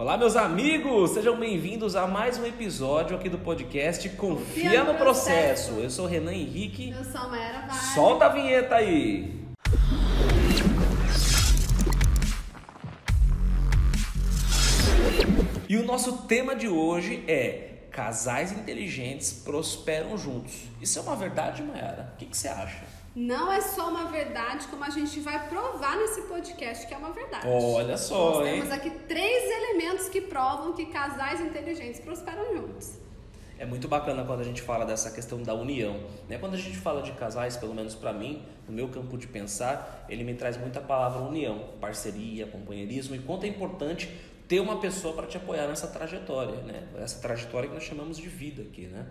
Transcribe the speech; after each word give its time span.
Olá, 0.00 0.16
meus 0.16 0.34
amigos! 0.34 1.10
Sejam 1.10 1.38
bem-vindos 1.38 1.94
a 1.94 2.06
mais 2.06 2.38
um 2.38 2.46
episódio 2.46 3.14
aqui 3.14 3.28
do 3.28 3.36
podcast 3.36 4.08
Confia, 4.08 4.62
Confia 4.62 4.84
no, 4.84 4.94
processo. 4.94 5.72
processo. 5.72 5.72
Eu 5.72 5.90
sou 5.90 6.06
Renan 6.06 6.32
Henrique. 6.32 6.90
Eu 6.90 7.04
sou 7.04 7.20
a 7.20 7.28
Mayara 7.28 7.66
Vale. 7.66 7.80
Solta 7.94 8.24
a 8.24 8.28
vinheta 8.30 8.76
aí! 8.76 9.38
E 15.68 15.76
o 15.76 15.84
nosso 15.84 16.22
tema 16.22 16.56
de 16.56 16.66
hoje 16.66 17.22
é 17.28 17.66
Casais 17.90 18.52
inteligentes 18.52 19.34
prosperam 19.44 20.16
juntos. 20.16 20.62
Isso 20.80 20.98
é 20.98 21.02
uma 21.02 21.14
verdade, 21.14 21.62
Mayara? 21.62 22.14
O 22.14 22.16
que, 22.16 22.24
que 22.24 22.34
você 22.34 22.48
acha? 22.48 22.99
Não 23.14 23.52
é 23.52 23.60
só 23.60 23.88
uma 23.88 24.04
verdade, 24.04 24.68
como 24.68 24.84
a 24.84 24.90
gente 24.90 25.18
vai 25.20 25.48
provar 25.48 25.96
nesse 25.96 26.22
podcast 26.22 26.86
que 26.86 26.94
é 26.94 26.96
uma 26.96 27.10
verdade. 27.10 27.46
Olha 27.46 27.96
só, 27.96 28.40
Nós 28.40 28.44
temos 28.44 28.70
aqui 28.70 28.90
três 28.90 29.50
elementos 29.50 30.08
que 30.08 30.20
provam 30.20 30.72
que 30.72 30.86
casais 30.86 31.40
inteligentes 31.40 32.00
prosperam 32.00 32.56
juntos. 32.56 32.98
É 33.58 33.66
muito 33.66 33.88
bacana 33.88 34.24
quando 34.24 34.40
a 34.40 34.44
gente 34.44 34.62
fala 34.62 34.86
dessa 34.86 35.10
questão 35.10 35.42
da 35.42 35.52
união. 35.52 36.00
Né? 36.28 36.38
Quando 36.38 36.54
a 36.54 36.56
gente 36.56 36.78
fala 36.78 37.02
de 37.02 37.12
casais, 37.12 37.56
pelo 37.56 37.74
menos 37.74 37.94
para 37.94 38.12
mim, 38.12 38.42
no 38.66 38.72
meu 38.72 38.88
campo 38.88 39.18
de 39.18 39.26
pensar, 39.26 40.06
ele 40.08 40.24
me 40.24 40.34
traz 40.34 40.56
muita 40.56 40.80
palavra 40.80 41.20
união, 41.20 41.68
parceria, 41.80 42.46
companheirismo 42.46 43.16
e 43.16 43.18
quanto 43.18 43.44
é 43.44 43.48
importante 43.48 44.08
ter 44.48 44.60
uma 44.60 44.78
pessoa 44.78 45.14
para 45.14 45.26
te 45.26 45.36
apoiar 45.36 45.66
nessa 45.66 45.86
trajetória, 45.88 46.56
né? 46.62 46.88
Essa 46.96 47.20
trajetória 47.20 47.68
que 47.68 47.74
nós 47.74 47.84
chamamos 47.84 48.16
de 48.16 48.28
vida 48.28 48.62
aqui, 48.62 48.86
né? 48.86 49.06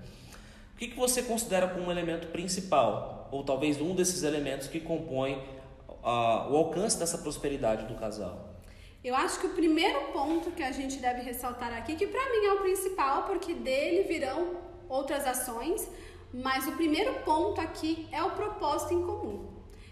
Que, 0.80 0.88
que 0.88 0.96
você 0.96 1.22
considera 1.22 1.68
como 1.68 1.92
elemento 1.92 2.28
principal, 2.28 3.28
ou 3.34 3.44
talvez 3.44 3.82
um 3.82 3.94
desses 3.94 4.24
elementos 4.24 4.70
que 4.70 4.80
compõem 4.80 5.36
uh, 5.90 6.50
o 6.50 6.56
alcance 6.56 6.98
dessa 6.98 7.18
prosperidade 7.18 7.86
do 7.86 7.96
casal? 7.96 8.48
Eu 9.04 9.14
acho 9.14 9.42
que 9.42 9.48
o 9.48 9.50
primeiro 9.50 10.00
ponto 10.14 10.52
que 10.52 10.64
a 10.64 10.72
gente 10.72 10.96
deve 11.00 11.22
ressaltar 11.22 11.74
aqui, 11.74 11.98
que 11.98 12.08
para 12.08 12.32
mim 12.32 12.46
é 12.46 12.54
o 12.54 12.62
principal, 12.62 13.24
porque 13.24 13.54
dele 13.54 14.04
virão 14.04 14.56
outras 14.88 15.28
ações, 15.28 15.86
mas 16.34 16.66
o 16.66 16.72
primeiro 16.72 17.14
ponto 17.26 17.60
aqui 17.60 18.08
é 18.10 18.24
o 18.24 18.32
propósito 18.32 18.94
em 18.94 19.02
comum. 19.02 19.50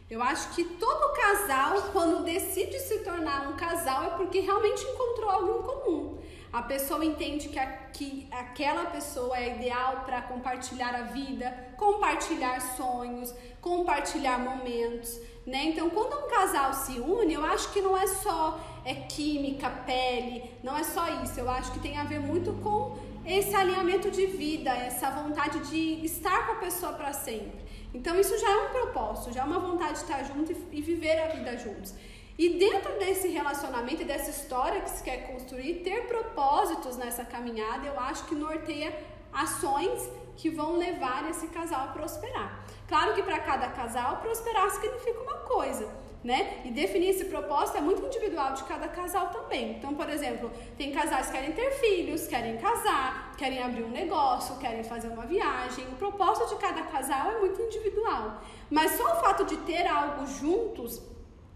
Eu 0.10 0.24
acho 0.24 0.56
que 0.56 0.64
todo 0.64 1.14
casal, 1.14 1.82
quando 1.92 2.24
decide 2.24 2.80
se 2.80 3.00
tornar 3.00 3.50
um 3.50 3.58
casal, 3.58 4.06
é 4.06 4.10
porque 4.12 4.40
realmente 4.40 4.86
encontrou 4.86 5.30
algo 5.30 5.60
em 5.60 5.64
comum. 5.64 6.17
A 6.52 6.62
pessoa 6.62 7.04
entende 7.04 7.50
que, 7.50 7.60
a, 7.60 7.66
que 7.66 8.28
aquela 8.32 8.86
pessoa 8.86 9.38
é 9.38 9.56
ideal 9.56 10.04
para 10.06 10.22
compartilhar 10.22 10.96
a 10.96 11.04
vida, 11.04 11.52
compartilhar 11.76 12.60
sonhos, 12.76 13.34
compartilhar 13.62 14.40
momentos, 14.40 15.20
né? 15.46 15.66
Então, 15.66 15.90
quando 15.90 16.26
um 16.26 16.30
casal 16.30 16.74
se 16.74 17.00
une, 17.00 17.34
eu 17.34 17.46
acho 17.46 17.72
que 17.74 17.82
não 17.82 17.98
é 17.98 18.08
só 18.08 18.60
é 18.86 18.94
química, 18.94 19.70
pele, 19.86 20.50
não 20.64 20.78
é 20.78 20.84
só 20.84 21.22
isso. 21.24 21.40
Eu 21.40 21.50
acho 21.50 21.72
que 21.74 21.80
tem 21.80 21.98
a 21.98 22.04
ver 22.04 22.20
muito 22.20 22.54
com 22.64 22.98
esse 23.26 23.54
alinhamento 23.54 24.10
de 24.10 24.26
vida, 24.26 24.72
essa 24.72 25.10
vontade 25.12 25.60
de 25.70 26.06
estar 26.06 26.48
com 26.48 26.54
a 26.54 26.56
pessoa 26.56 26.94
para 26.94 27.12
sempre. 27.12 27.66
Então, 27.94 28.18
isso 28.18 28.38
já 28.38 28.50
é 28.50 28.58
um 28.58 28.70
propósito, 28.70 29.34
já 29.34 29.42
é 29.42 29.44
uma 29.44 29.60
vontade 29.60 29.94
de 29.94 30.00
estar 30.00 30.24
junto 30.24 30.52
e, 30.52 30.68
e 30.72 30.82
viver 30.82 31.20
a 31.20 31.28
vida 31.28 31.58
juntos. 31.58 31.94
E 32.38 32.50
dentro 32.50 33.00
desse 33.00 33.30
relacionamento 33.30 34.04
e 34.04 34.06
dessa 34.06 34.30
história 34.30 34.82
que 34.82 34.92
se 34.92 35.04
quer 35.04 35.26
construir, 35.26 35.82
ter 35.84 36.06
propósitos 36.06 36.96
nessa 36.96 37.26
caminhada, 37.26 37.88
eu 37.88 38.00
acho 38.00 38.26
que 38.26 38.36
norteia 38.36 38.96
ações 39.34 40.08
que 40.36 40.48
vão 40.52 40.78
levar 40.78 41.28
esse 41.32 41.48
casal 41.48 41.86
a 41.86 41.88
prosperar. 41.88 42.64
Claro 42.88 43.16
que 43.16 43.24
para 43.24 43.40
cada 43.40 43.70
casal, 43.70 44.18
prosperar 44.18 44.70
significa 44.70 45.20
uma 45.20 45.38
coisa, 45.40 45.90
né? 46.24 46.62
E 46.64 46.70
definir 46.70 47.10
esse 47.10 47.26
propósito 47.26 47.80
é 47.80 47.82
muito 47.82 48.06
individual 48.06 48.54
de 48.54 48.64
cada 48.66 48.88
casal 48.88 49.30
também. 49.30 49.72
Então, 49.72 49.96
por 49.96 50.08
exemplo, 50.08 50.52
tem 50.78 50.92
casais 50.92 51.26
que 51.26 51.32
querem 51.32 51.54
ter 51.54 51.72
filhos, 51.72 52.28
querem 52.28 52.58
casar, 52.58 53.34
querem 53.36 53.64
abrir 53.64 53.84
um 53.84 53.90
negócio, 53.90 54.58
querem 54.58 54.84
fazer 54.84 55.08
uma 55.08 55.26
viagem. 55.26 55.88
O 55.88 55.96
propósito 55.96 56.50
de 56.50 56.62
cada 56.62 56.84
casal 56.84 57.32
é 57.32 57.40
muito 57.40 57.60
individual. 57.60 58.44
Mas 58.70 58.92
só 58.92 59.06
o 59.14 59.22
fato 59.22 59.44
de 59.44 59.58
ter 59.58 59.88
algo 59.88 60.28
juntos 60.28 61.02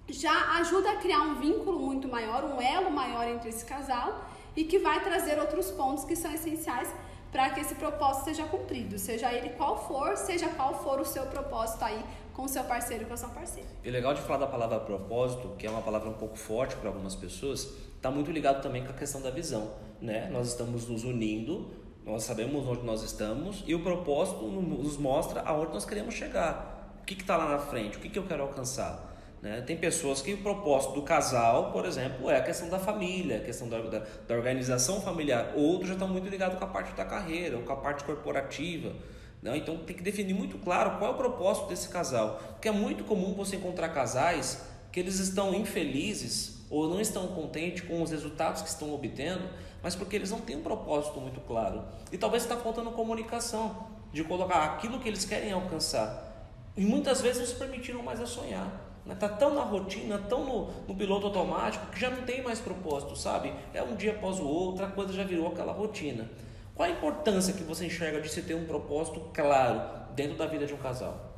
já 0.10 0.58
ajuda 0.58 0.92
a 0.92 0.96
criar 0.98 1.22
um 1.22 1.36
vínculo 1.36 1.80
muito 1.80 2.08
maior, 2.08 2.44
um 2.44 2.62
elo 2.62 2.92
maior 2.92 3.28
entre 3.28 3.50
esse 3.50 3.66
casal 3.66 4.26
e 4.56 4.64
que 4.64 4.80
vai 4.80 5.02
trazer 5.04 5.40
outros 5.40 5.72
pontos 5.72 6.04
que 6.04 6.16
são 6.16 6.32
essenciais 6.34 6.94
para 7.32 7.50
que 7.52 7.62
esse 7.62 7.76
propósito 7.76 8.26
seja 8.26 8.46
cumprido, 8.46 9.00
seja 9.00 9.32
ele 9.32 9.50
qual 9.52 9.88
for, 9.88 10.18
seja 10.18 10.50
qual 10.50 10.84
for 10.84 11.00
o 11.00 11.06
seu 11.06 11.26
propósito 11.28 11.84
aí 11.84 12.04
com 12.34 12.44
o 12.44 12.48
seu 12.48 12.64
parceiro, 12.64 13.06
com 13.06 13.14
a 13.14 13.18
sua 13.18 13.30
parceira. 13.30 13.70
E 13.84 13.90
legal 13.90 14.14
de 14.14 14.22
falar 14.22 14.40
da 14.40 14.48
palavra 14.48 14.80
propósito, 14.80 15.56
que 15.58 15.66
é 15.66 15.70
uma 15.70 15.82
palavra 15.82 16.10
um 16.10 16.14
pouco 16.14 16.38
forte 16.38 16.76
para 16.76 16.90
algumas 16.90 17.16
pessoas, 17.16 17.74
está 17.96 18.12
muito 18.12 18.32
ligado 18.32 18.62
também 18.62 18.84
com 18.84 18.92
a 18.92 18.94
questão 18.94 19.22
da 19.22 19.30
visão, 19.30 19.72
né? 20.02 20.30
Nós 20.30 20.48
estamos 20.48 20.88
nos 20.88 21.04
unindo, 21.04 21.70
nós 22.06 22.24
sabemos 22.24 22.68
onde 22.68 22.84
nós 22.84 23.04
estamos 23.04 23.64
e 23.66 23.76
o 23.76 23.82
propósito 23.82 24.44
nos 24.46 24.98
mostra 24.98 25.42
aonde 25.42 25.74
nós 25.74 25.86
queremos 25.86 26.14
chegar. 26.14 26.98
O 27.02 27.06
que 27.06 27.14
está 27.14 27.38
lá 27.38 27.48
na 27.48 27.60
frente? 27.60 27.98
O 27.98 28.00
que, 28.00 28.10
que 28.10 28.20
eu 28.20 28.26
quero 28.26 28.44
alcançar? 28.44 29.11
Né? 29.42 29.62
Tem 29.62 29.76
pessoas 29.76 30.22
que 30.22 30.34
o 30.34 30.38
propósito 30.38 30.94
do 30.94 31.02
casal, 31.02 31.72
por 31.72 31.86
exemplo, 31.86 32.30
é 32.30 32.38
a 32.38 32.44
questão 32.44 32.70
da 32.70 32.78
família, 32.78 33.38
a 33.38 33.42
questão 33.42 33.68
da, 33.68 33.80
da, 33.82 34.06
da 34.28 34.36
organização 34.36 35.02
familiar. 35.02 35.54
Outros 35.56 35.88
já 35.88 35.94
estão 35.94 36.08
muito 36.08 36.30
ligados 36.30 36.60
com 36.60 36.64
a 36.64 36.68
parte 36.68 36.94
da 36.94 37.04
carreira, 37.04 37.58
ou 37.58 37.64
com 37.64 37.74
a 37.74 37.78
parte 37.78 38.04
corporativa. 38.04 38.94
Né? 39.42 39.58
Então 39.58 39.78
tem 39.80 39.96
que 39.96 40.04
definir 40.04 40.36
muito 40.36 40.60
claro 40.60 41.00
qual 41.00 41.12
é 41.12 41.14
o 41.14 41.18
propósito 41.18 41.68
desse 41.68 41.90
casal. 41.90 42.40
Porque 42.52 42.68
é 42.68 42.72
muito 42.72 43.04
comum 43.04 43.34
você 43.34 43.56
encontrar 43.56 43.90
casais 43.90 44.64
que 44.92 45.00
eles 45.00 45.18
estão 45.18 45.56
infelizes 45.56 46.62
ou 46.70 46.88
não 46.88 47.02
estão 47.02 47.28
contentes 47.30 47.82
com 47.86 48.02
os 48.02 48.12
resultados 48.12 48.62
que 48.62 48.70
estão 48.70 48.94
obtendo, 48.94 49.44
mas 49.82 49.96
porque 49.96 50.16
eles 50.16 50.30
não 50.30 50.40
têm 50.40 50.58
um 50.58 50.62
propósito 50.62 51.20
muito 51.20 51.42
claro. 51.42 51.84
E 52.12 52.18
talvez 52.18 52.44
está 52.44 52.56
faltando 52.56 52.92
comunicação, 52.92 53.88
de 54.14 54.24
colocar 54.24 54.64
aquilo 54.64 55.00
que 55.00 55.10
eles 55.10 55.26
querem 55.26 55.52
alcançar. 55.52 56.50
E 56.78 56.86
muitas 56.86 57.22
vezes 57.22 57.40
não 57.40 57.48
se 57.48 57.56
permitiram 57.56 58.04
mais 58.04 58.22
a 58.22 58.26
sonhar. 58.26 58.91
Está 59.10 59.28
né? 59.28 59.36
tão 59.40 59.54
na 59.54 59.62
rotina, 59.62 60.18
tão 60.18 60.46
no, 60.46 60.72
no, 60.88 60.96
piloto 60.96 61.28
automático 61.28 61.88
que 61.88 62.00
já 62.00 62.10
não 62.10 62.24
tem 62.24 62.44
mais 62.44 62.60
propósito, 62.60 63.16
sabe? 63.16 63.54
É 63.74 63.82
um 63.82 63.96
dia 63.96 64.12
após 64.12 64.40
o 64.40 64.48
outro, 64.48 64.86
a 64.86 64.90
coisa 64.90 65.12
já 65.12 65.24
virou 65.24 65.48
aquela 65.48 65.74
rotina. 65.74 66.30
Qual 66.76 66.88
a 66.88 66.92
importância 66.92 67.54
que 67.54 67.64
você 67.64 67.86
enxerga 67.86 68.22
de 68.22 68.30
se 68.30 68.42
ter 68.44 68.54
um 68.54 68.66
propósito 68.66 69.20
claro 69.34 70.14
dentro 70.16 70.38
da 70.38 70.46
vida 70.46 70.66
de 70.66 70.74
um 70.74 70.78
casal? 70.78 71.32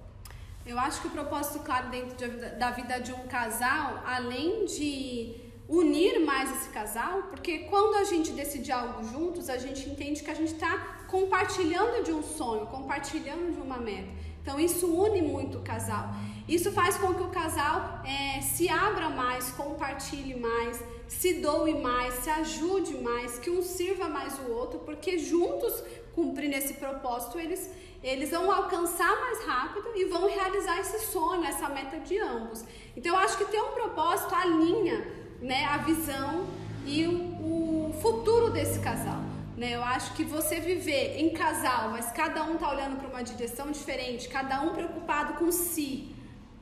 Eu 0.66 0.80
acho 0.80 1.02
que 1.02 1.08
o 1.08 1.12
propósito 1.12 1.60
claro 1.60 1.90
dentro 1.90 2.16
de, 2.16 2.28
da 2.58 2.72
vida 2.72 3.00
de 3.00 3.12
um 3.12 3.28
casal, 3.28 4.02
além 4.06 4.66
de 4.66 5.36
unir 5.68 6.20
mais 6.20 6.52
esse 6.52 6.70
casal, 6.70 7.24
porque 7.24 7.60
quando 7.60 7.96
a 7.96 8.04
gente 8.04 8.32
decide 8.32 8.72
algo 8.72 9.04
juntos, 9.04 9.50
a 9.50 9.58
gente 9.58 9.90
entende 9.90 10.22
que 10.22 10.30
a 10.30 10.34
gente 10.34 10.54
está 10.54 11.06
compartilhando 11.08 12.04
de 12.04 12.12
um 12.12 12.24
sonho, 12.24 12.66
compartilhando 12.68 13.54
de 13.54 13.62
uma 13.62 13.78
meta. 13.78 14.10
Então 14.44 14.60
isso 14.60 14.86
une 14.88 15.22
muito 15.22 15.60
o 15.60 15.62
casal. 15.62 16.10
Isso 16.48 16.70
faz 16.74 16.98
com 16.98 17.14
que 17.14 17.24
o 17.24 17.30
casal 17.30 18.02
é, 18.06 18.42
se 18.42 18.68
abra 18.68 19.10
mais, 19.10 19.50
compartilhe 19.52 20.36
mais, 20.36 20.84
se 21.08 21.36
doe 21.36 21.74
mais, 21.76 22.16
se 22.16 22.30
ajude 22.30 22.96
mais, 22.96 23.40
que 23.40 23.50
um 23.50 23.62
sirva 23.62 24.10
mais 24.10 24.38
o 24.40 24.52
outro, 24.52 24.80
porque 24.80 25.18
juntos, 25.18 25.82
cumprindo 26.14 26.56
esse 26.56 26.74
propósito, 26.74 27.40
eles, 27.40 27.70
eles 28.04 28.32
vão 28.32 28.52
alcançar 28.52 29.16
mais 29.22 29.46
rápido 29.46 29.88
e 29.96 30.04
vão 30.04 30.28
realizar 30.28 30.78
esse 30.82 31.06
sonho, 31.06 31.46
essa 31.46 31.70
meta 31.70 31.98
de 32.00 32.20
ambos. 32.20 32.66
Então 32.98 33.14
eu 33.14 33.20
acho 33.20 33.38
que 33.38 33.46
ter 33.46 33.62
um 33.62 33.72
propósito 33.72 34.36
alinha 34.36 35.08
né, 35.42 35.64
a 35.66 35.78
visão 35.78 36.46
e 36.86 37.08
o, 37.08 37.90
o 37.90 37.94
futuro 38.02 38.50
desse 38.50 38.80
casal. 38.80 39.33
Né? 39.64 39.76
Eu 39.76 39.84
acho 39.96 40.14
que 40.16 40.26
você 40.26 40.60
viver 40.60 41.18
em 41.18 41.30
casal, 41.30 41.90
mas 41.90 42.12
cada 42.12 42.44
um 42.44 42.58
tá 42.58 42.70
olhando 42.70 42.98
para 42.98 43.08
uma 43.08 43.24
direção 43.24 43.72
diferente, 43.72 44.28
cada 44.28 44.62
um 44.62 44.74
preocupado 44.74 45.36
com 45.36 45.50
si. 45.54 46.14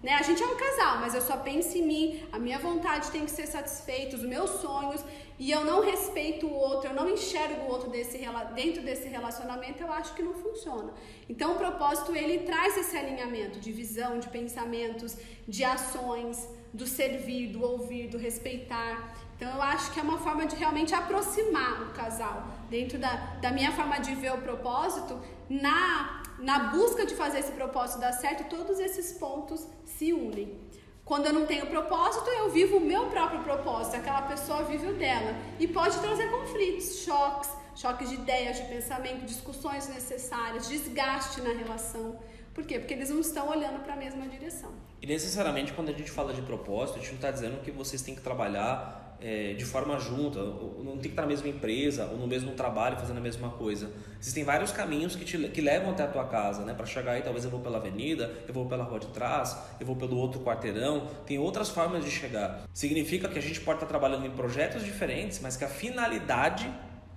Né? 0.04 0.14
A 0.14 0.22
gente 0.22 0.44
é 0.44 0.46
um 0.46 0.56
casal, 0.56 1.00
mas 1.00 1.16
eu 1.16 1.22
só 1.30 1.38
penso 1.38 1.76
em 1.80 1.86
mim, 1.92 2.24
a 2.32 2.38
minha 2.38 2.60
vontade 2.60 3.10
tem 3.10 3.26
que 3.26 3.32
ser 3.32 3.48
satisfeita, 3.48 4.16
os 4.16 4.24
meus 4.24 4.52
sonhos, 4.66 5.02
e 5.40 5.50
eu 5.50 5.66
não 5.66 5.82
respeito 5.82 6.46
o 6.46 6.54
outro, 6.54 6.92
eu 6.92 6.94
não 6.94 7.10
enxergo 7.10 7.62
o 7.64 7.70
outro 7.72 7.90
desse, 7.90 8.20
dentro 8.54 8.84
desse 8.84 9.08
relacionamento, 9.08 9.82
eu 9.82 9.92
acho 9.92 10.14
que 10.14 10.22
não 10.22 10.36
funciona. 10.36 10.94
Então 11.28 11.54
o 11.54 11.56
propósito 11.56 12.16
ele 12.16 12.38
traz 12.52 12.78
esse 12.78 12.96
alinhamento 12.96 13.60
de 13.60 13.72
visão, 13.72 14.20
de 14.20 14.30
pensamentos, 14.30 15.18
de 15.48 15.64
ações, 15.64 16.48
do 16.72 16.86
servir, 16.86 17.48
do 17.48 17.64
ouvir, 17.64 18.08
do 18.08 18.20
respeitar. 18.20 18.94
Então 19.42 19.56
eu 19.56 19.62
acho 19.64 19.92
que 19.92 20.00
é 20.00 20.04
uma 20.04 20.20
forma 20.20 20.46
de 20.46 20.56
realmente 20.56 20.94
aproximar 20.94 21.82
o 21.82 21.94
casal. 21.94 22.48
Dentro 22.70 23.00
da, 23.00 23.12
da 23.42 23.52
minha 23.52 23.72
forma 23.72 24.00
de 24.00 24.14
ver 24.14 24.32
o 24.34 24.38
propósito, 24.38 25.20
na, 25.50 26.22
na 26.38 26.66
busca 26.66 27.08
de 27.08 27.16
fazer 27.16 27.40
esse 27.40 27.52
propósito 27.54 28.02
dar 28.02 28.14
certo, 28.14 28.48
todos 28.56 28.80
esses 28.80 29.14
pontos 29.14 29.66
se 29.84 30.14
unem. 30.14 30.60
Quando 31.04 31.26
eu 31.26 31.34
não 31.34 31.48
tenho 31.48 31.66
propósito, 31.66 32.30
eu 32.30 32.52
vivo 32.52 32.78
o 32.78 32.80
meu 32.80 33.08
próprio 33.08 33.42
propósito, 33.42 33.96
aquela 33.96 34.22
pessoa 34.22 34.62
vive 34.62 34.86
o 34.86 34.94
dela. 34.94 35.34
E 35.60 35.68
pode 35.68 35.98
trazer 35.98 36.30
conflitos, 36.30 36.98
choques, 36.98 37.50
choques 37.76 38.10
de 38.10 38.16
ideias, 38.18 38.58
de 38.58 38.66
pensamento, 38.66 39.26
discussões 39.26 39.88
necessárias, 39.90 40.70
desgaste 40.70 41.42
na 41.42 41.50
relação. 41.50 42.20
Por 42.54 42.64
quê? 42.64 42.78
Porque 42.78 42.94
eles 42.94 43.10
não 43.10 43.22
estão 43.22 43.50
olhando 43.50 43.82
para 43.82 43.94
a 43.94 43.98
mesma 43.98 44.28
direção. 44.28 44.72
E 45.02 45.08
necessariamente, 45.08 45.74
quando 45.74 45.90
a 45.90 45.94
gente 45.94 46.12
fala 46.12 46.32
de 46.32 46.44
propósito, 46.44 46.98
a 46.98 47.00
gente 47.00 47.10
não 47.10 47.16
está 47.16 47.32
dizendo 47.32 47.60
que 47.64 47.72
vocês 47.72 48.04
têm 48.04 48.14
que 48.14 48.22
trabalhar 48.22 49.11
é, 49.22 49.54
de 49.54 49.64
forma 49.64 50.00
junta, 50.00 50.40
não 50.42 50.94
tem 50.94 51.02
que 51.02 51.08
estar 51.10 51.22
na 51.22 51.28
mesma 51.28 51.48
empresa 51.48 52.06
ou 52.08 52.18
no 52.18 52.28
mesmo 52.28 52.52
trabalho 52.54 52.98
fazendo 52.98 53.18
a 53.18 53.22
mesma 53.22 53.50
coisa. 53.50 53.92
Existem 54.20 54.44
vários 54.44 54.72
caminhos 54.72 55.16
que, 55.16 55.24
te, 55.24 55.38
que 55.50 55.62
levam 55.62 55.92
até 55.92 56.04
a 56.04 56.08
tua 56.08 56.26
casa, 56.26 56.66
né? 56.66 56.74
Para 56.74 56.86
chegar 56.88 57.14
aí, 57.14 57.22
talvez 57.22 57.46
eu 57.46 57.52
vou 57.52 57.60
pela 57.60 57.78
avenida, 57.78 58.32
eu 58.48 58.54
vou 58.54 58.66
pela 58.66 58.84
rua 58.84 59.00
de 59.00 59.08
trás, 59.08 59.56
eu 59.80 59.86
vou 59.86 59.96
pelo 59.96 60.18
outro 60.18 60.42
quarteirão. 60.42 61.08
Tem 61.26 61.38
outras 61.38 61.70
formas 61.70 62.04
de 62.04 62.10
chegar. 62.10 62.68
Significa 62.74 63.30
que 63.30 63.38
a 63.38 63.42
gente 63.42 63.62
pode 63.62 63.78
estar 63.78 63.88
trabalhando 63.88 64.26
em 64.26 64.32
projetos 64.32 64.84
diferentes, 64.84 65.40
mas 65.40 65.56
que 65.56 65.64
a 65.64 65.70
finalidade 65.70 66.72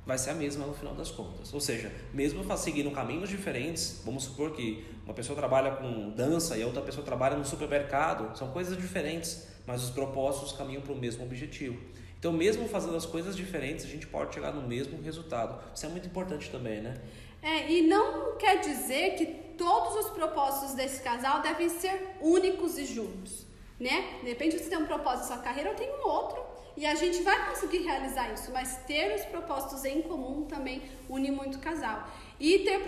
vai 0.06 0.19
ser 0.19 0.31
a 0.31 0.35
mesma 0.35 0.67
no 0.67 0.75
final 0.75 0.95
das 0.95 1.11
contas. 1.11 1.55
Ou 1.55 1.61
seja, 1.61 1.91
mesmo 2.12 2.45
seguindo 2.59 2.91
caminhos 2.91 3.31
diferentes, 3.31 4.03
vamos 4.05 4.25
supor 4.25 4.53
que 4.53 4.85
uma 5.06 5.15
pessoa 5.15 5.37
trabalha 5.37 5.73
com 5.73 6.11
dança 6.11 6.56
e 6.59 6.62
a 6.62 6.67
outra 6.67 6.83
pessoa 6.83 7.05
trabalha 7.05 7.37
no 7.37 7.45
supermercado, 7.45 8.37
são 8.37 8.49
coisas 8.49 8.77
diferentes 8.77 9.54
mas 9.67 9.83
os 9.83 9.91
propósitos 9.91 10.53
caminham 10.53 10.83
para 10.83 10.93
o 10.93 10.97
mesmo 10.97 11.25
objetivo. 11.25 11.79
Então, 12.19 12.33
mesmo 12.33 12.67
fazendo 12.69 12.97
as 12.97 13.05
coisas 13.05 13.37
diferentes, 13.37 13.85
a 13.85 13.89
gente 13.89 14.07
pode 14.07 14.35
chegar 14.35 14.53
no 14.53 14.67
mesmo 14.67 15.01
resultado. 15.03 15.63
Isso 15.75 15.85
é 15.85 15.89
muito 15.89 16.07
importante 16.07 16.51
também, 16.51 16.81
né? 16.81 16.95
É, 17.43 17.71
e 17.71 17.83
não 17.83 18.37
quer 18.37 18.61
dizer 18.61 19.17
que 19.17 19.27
todos 19.59 20.07
os 20.07 20.11
propósitos 20.11 20.75
desse 20.75 21.03
casal 21.03 21.43
devem 21.43 21.69
ser 21.69 22.17
únicos 22.23 22.79
e 22.79 22.87
juntos, 22.87 23.47
né? 23.79 24.21
De 24.23 24.29
repente 24.31 24.59
você 24.59 24.71
tem 24.71 24.79
um 24.79 24.87
propósito 24.87 25.29
na 25.29 25.35
sua 25.35 25.45
carreira, 25.45 25.71
eu 25.71 25.77
tenho 25.77 25.95
um 25.99 26.09
outro, 26.09 26.43
e 26.77 26.87
a 26.87 26.95
gente 26.95 27.23
vai 27.23 27.51
conseguir 27.51 27.79
realizar 27.79 28.33
isso, 28.33 28.51
mas 28.51 28.79
ter 28.87 29.15
os 29.15 29.27
propósitos 29.27 29.85
em 29.85 30.03
comum 30.03 30.45
também 30.45 30.83
une 31.09 31.31
muito 31.31 31.57
o 31.57 31.61
casal. 31.61 32.09
E 32.41 32.61
ter, 32.61 32.81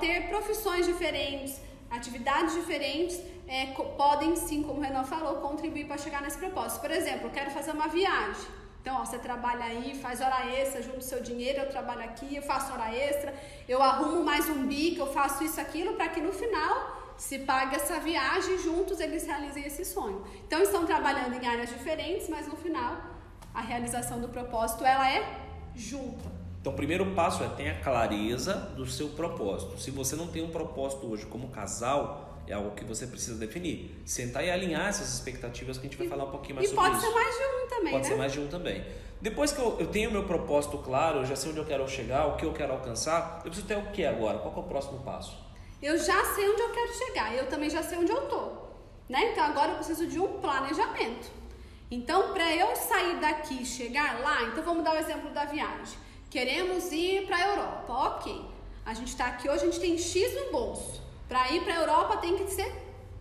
ter 0.00 0.28
profissões 0.28 0.86
diferentes, 0.86 1.60
atividades 1.90 2.54
diferentes, 2.54 3.20
é, 3.46 3.66
podem 3.96 4.34
sim, 4.36 4.62
como 4.62 4.80
o 4.80 4.82
Renan 4.82 5.04
falou, 5.04 5.36
contribuir 5.36 5.86
para 5.86 5.98
chegar 5.98 6.22
nesse 6.22 6.38
propósito. 6.38 6.80
Por 6.80 6.90
exemplo, 6.90 7.26
eu 7.26 7.30
quero 7.30 7.50
fazer 7.50 7.72
uma 7.72 7.88
viagem. 7.88 8.46
Então, 8.80 9.00
ó, 9.00 9.04
você 9.04 9.18
trabalha 9.18 9.64
aí, 9.64 9.98
faz 10.00 10.20
hora 10.20 10.46
extra, 10.46 10.80
junto 10.80 11.02
seu 11.02 11.20
dinheiro, 11.20 11.60
eu 11.60 11.68
trabalho 11.68 12.04
aqui, 12.04 12.36
eu 12.36 12.42
faço 12.42 12.72
hora 12.72 12.94
extra, 12.94 13.34
eu 13.68 13.82
arrumo 13.82 14.22
mais 14.24 14.48
um 14.48 14.64
bico, 14.66 15.00
eu 15.00 15.12
faço 15.12 15.42
isso, 15.42 15.60
aquilo, 15.60 15.94
para 15.94 16.08
que 16.08 16.20
no 16.20 16.32
final 16.32 17.14
se 17.16 17.40
pague 17.40 17.74
essa 17.74 17.98
viagem 17.98 18.58
juntos 18.58 19.00
eles 19.00 19.26
realizem 19.26 19.64
esse 19.64 19.84
sonho. 19.84 20.24
Então, 20.46 20.62
estão 20.62 20.86
trabalhando 20.86 21.34
em 21.34 21.46
áreas 21.46 21.70
diferentes, 21.70 22.28
mas 22.28 22.46
no 22.46 22.56
final 22.56 22.96
a 23.52 23.60
realização 23.60 24.20
do 24.20 24.28
propósito 24.28 24.84
ela 24.84 25.10
é 25.10 25.24
junta. 25.74 26.35
Então, 26.66 26.74
o 26.74 26.76
primeiro 26.76 27.06
passo 27.14 27.44
é 27.44 27.48
tenha 27.50 27.78
clareza 27.78 28.54
do 28.76 28.84
seu 28.84 29.10
propósito. 29.10 29.78
Se 29.80 29.92
você 29.92 30.16
não 30.16 30.26
tem 30.26 30.42
um 30.42 30.50
propósito 30.50 31.08
hoje 31.08 31.24
como 31.24 31.46
casal, 31.46 32.42
é 32.44 32.54
algo 32.54 32.72
que 32.72 32.84
você 32.84 33.06
precisa 33.06 33.38
definir. 33.38 34.02
Sentar 34.04 34.44
e 34.44 34.50
alinhar 34.50 34.88
essas 34.88 35.14
expectativas 35.14 35.78
que 35.78 35.86
a 35.86 35.88
gente 35.88 35.96
vai 35.96 36.08
falar 36.08 36.24
um 36.24 36.32
pouquinho 36.32 36.56
mais 36.56 36.66
e 36.68 36.74
sobre 36.74 36.90
isso. 36.90 36.96
E 36.96 37.00
pode 37.00 37.06
ser 37.06 37.14
mais 37.14 37.36
de 37.36 37.44
um 37.44 37.68
também, 37.68 37.92
Pode 37.92 38.02
né? 38.02 38.08
ser 38.08 38.16
mais 38.16 38.32
de 38.32 38.40
um 38.40 38.48
também. 38.48 38.84
Depois 39.20 39.52
que 39.52 39.60
eu, 39.60 39.76
eu 39.78 39.86
tenho 39.86 40.10
o 40.10 40.12
meu 40.12 40.24
propósito 40.24 40.78
claro, 40.78 41.20
eu 41.20 41.24
já 41.24 41.36
sei 41.36 41.52
onde 41.52 41.60
eu 41.60 41.64
quero 41.64 41.88
chegar, 41.88 42.26
o 42.26 42.36
que 42.36 42.44
eu 42.44 42.52
quero 42.52 42.72
alcançar, 42.72 43.42
eu 43.44 43.50
preciso 43.52 43.68
ter 43.68 43.78
o 43.78 43.92
que 43.92 44.04
agora? 44.04 44.38
Qual 44.38 44.52
é 44.52 44.58
o 44.58 44.62
próximo 44.64 44.98
passo? 45.04 45.38
Eu 45.80 45.96
já 45.96 46.24
sei 46.34 46.50
onde 46.50 46.62
eu 46.62 46.70
quero 46.70 46.92
chegar, 46.94 47.32
eu 47.32 47.46
também 47.46 47.70
já 47.70 47.84
sei 47.84 47.96
onde 47.96 48.10
eu 48.10 48.22
tô. 48.22 48.42
Né? 49.08 49.30
Então 49.30 49.44
agora 49.44 49.70
eu 49.70 49.76
preciso 49.76 50.04
de 50.08 50.18
um 50.18 50.40
planejamento. 50.40 51.30
Então, 51.88 52.32
para 52.32 52.52
eu 52.56 52.74
sair 52.74 53.20
daqui 53.20 53.62
e 53.62 53.64
chegar 53.64 54.18
lá, 54.18 54.42
então 54.42 54.64
vamos 54.64 54.82
dar 54.82 54.96
o 54.96 54.98
exemplo 54.98 55.30
da 55.30 55.44
viagem. 55.44 56.05
Queremos 56.36 56.92
ir 56.92 57.24
para 57.26 57.36
a 57.36 57.46
Europa, 57.48 57.92
ok. 58.08 58.44
A 58.84 58.92
gente 58.92 59.08
está 59.08 59.24
aqui 59.28 59.48
hoje, 59.48 59.62
a 59.62 59.70
gente 59.70 59.80
tem 59.80 59.96
X 59.96 60.34
no 60.34 60.52
bolso. 60.52 61.02
Para 61.26 61.50
ir 61.52 61.62
para 61.62 61.72
a 61.72 61.80
Europa 61.80 62.18
tem 62.18 62.36
que 62.36 62.50
ser 62.50 62.70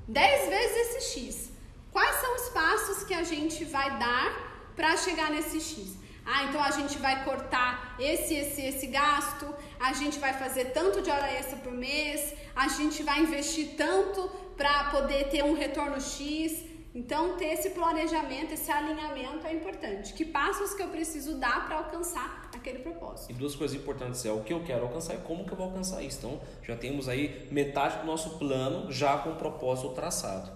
10 0.05 0.49
vezes 0.49 0.75
esse 0.85 1.01
X. 1.13 1.49
Quais 1.93 2.13
são 2.17 2.35
os 2.35 2.49
passos 2.49 3.05
que 3.05 3.13
a 3.13 3.23
gente 3.23 3.63
vai 3.63 3.97
dar 3.97 4.27
para 4.75 4.97
chegar 4.97 5.31
nesse 5.31 5.61
X? 5.61 5.97
Ah, 6.25 6.43
então 6.43 6.61
a 6.61 6.71
gente 6.71 6.97
vai 6.97 7.23
cortar 7.23 7.95
esse, 7.97 8.33
esse, 8.35 8.61
esse 8.61 8.87
gasto, 8.87 9.47
a 9.79 9.93
gente 9.93 10.19
vai 10.19 10.33
fazer 10.33 10.73
tanto 10.73 11.01
de 11.01 11.09
hora 11.09 11.31
extra 11.31 11.55
por 11.59 11.71
mês, 11.71 12.33
a 12.53 12.67
gente 12.67 13.01
vai 13.01 13.21
investir 13.21 13.77
tanto 13.77 14.29
para 14.57 14.89
poder 14.95 15.29
ter 15.29 15.41
um 15.41 15.53
retorno 15.53 16.01
X. 16.01 16.65
Então, 16.93 17.35
ter 17.35 17.47
esse 17.47 17.71
planejamento, 17.71 18.53
esse 18.53 18.71
alinhamento 18.71 19.45
é 19.45 19.53
importante. 19.53 20.13
Que 20.13 20.23
passos 20.23 20.73
que 20.73 20.81
eu 20.81 20.87
preciso 20.87 21.35
dar 21.35 21.65
para 21.65 21.75
alcançar 21.75 22.44
aquele 22.65 22.79
propósito? 22.79 23.31
E 23.31 23.33
duas 23.33 23.55
coisas 23.55 23.77
importantes 23.77 24.25
é 24.25 24.31
o 24.31 24.41
que 24.41 24.51
eu 24.51 24.63
quero 24.63 24.83
alcançar 24.83 25.13
e 25.13 25.17
como 25.19 25.45
que 25.45 25.51
eu 25.51 25.57
vou 25.57 25.67
alcançar 25.67 26.01
isso. 26.01 26.17
Então, 26.17 26.41
já 26.63 26.75
temos 26.75 27.07
aí 27.07 27.47
metade 27.51 27.99
do 27.99 28.05
nosso 28.05 28.39
plano 28.39 28.91
já 28.91 29.17
com 29.19 29.31
o 29.31 29.35
propósito 29.35 29.89
traçado. 29.89 30.51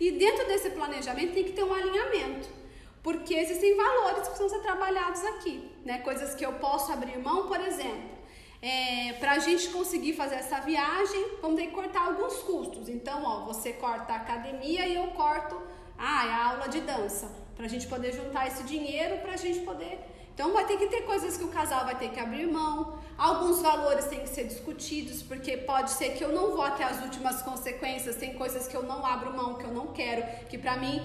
E 0.00 0.10
dentro 0.12 0.46
desse 0.46 0.70
planejamento 0.70 1.34
tem 1.34 1.44
que 1.44 1.52
ter 1.52 1.62
um 1.62 1.72
alinhamento. 1.72 2.48
Porque 3.02 3.34
existem 3.34 3.76
valores 3.76 4.22
que 4.22 4.34
precisam 4.34 4.48
ser 4.48 4.60
trabalhados 4.60 5.24
aqui, 5.24 5.70
né? 5.84 5.98
Coisas 5.98 6.34
que 6.34 6.46
eu 6.46 6.52
posso 6.54 6.92
abrir 6.92 7.18
mão, 7.18 7.48
por 7.48 7.60
exemplo. 7.60 8.10
É, 8.60 9.14
para 9.14 9.32
a 9.32 9.38
gente 9.40 9.70
conseguir 9.70 10.12
fazer 10.12 10.36
essa 10.36 10.60
viagem, 10.60 11.36
vamos 11.40 11.56
ter 11.56 11.66
que 11.66 11.72
cortar 11.72 12.06
alguns 12.06 12.34
custos. 12.44 12.88
Então, 12.88 13.24
ó, 13.24 13.44
você 13.44 13.72
corta 13.72 14.12
a 14.12 14.16
academia 14.16 14.86
e 14.86 14.94
eu 14.94 15.08
corto 15.08 15.60
ah, 15.98 16.22
a 16.22 16.50
aula 16.50 16.68
de 16.68 16.80
dança. 16.80 17.28
Para 17.56 17.66
a 17.66 17.68
gente 17.68 17.88
poder 17.88 18.12
juntar 18.12 18.46
esse 18.46 18.62
dinheiro, 18.62 19.18
para 19.18 19.32
a 19.32 19.36
gente 19.36 19.60
poder. 19.60 19.98
Então, 20.34 20.52
vai 20.52 20.64
ter 20.66 20.78
que 20.78 20.86
ter 20.86 21.02
coisas 21.02 21.36
que 21.36 21.44
o 21.44 21.48
casal 21.48 21.84
vai 21.84 21.94
ter 21.94 22.10
que 22.10 22.18
abrir 22.18 22.46
mão. 22.46 22.98
Alguns 23.18 23.60
valores 23.60 24.06
têm 24.06 24.20
que 24.20 24.28
ser 24.28 24.44
discutidos, 24.44 25.22
porque 25.22 25.58
pode 25.58 25.90
ser 25.90 26.10
que 26.10 26.24
eu 26.24 26.32
não 26.32 26.52
vou 26.52 26.62
até 26.62 26.84
as 26.84 27.02
últimas 27.02 27.42
consequências. 27.42 28.16
Tem 28.16 28.34
coisas 28.34 28.66
que 28.66 28.76
eu 28.76 28.82
não 28.82 29.04
abro 29.04 29.36
mão, 29.36 29.54
que 29.54 29.64
eu 29.64 29.72
não 29.72 29.88
quero, 29.88 30.22
que 30.48 30.56
para 30.56 30.76
mim 30.76 31.02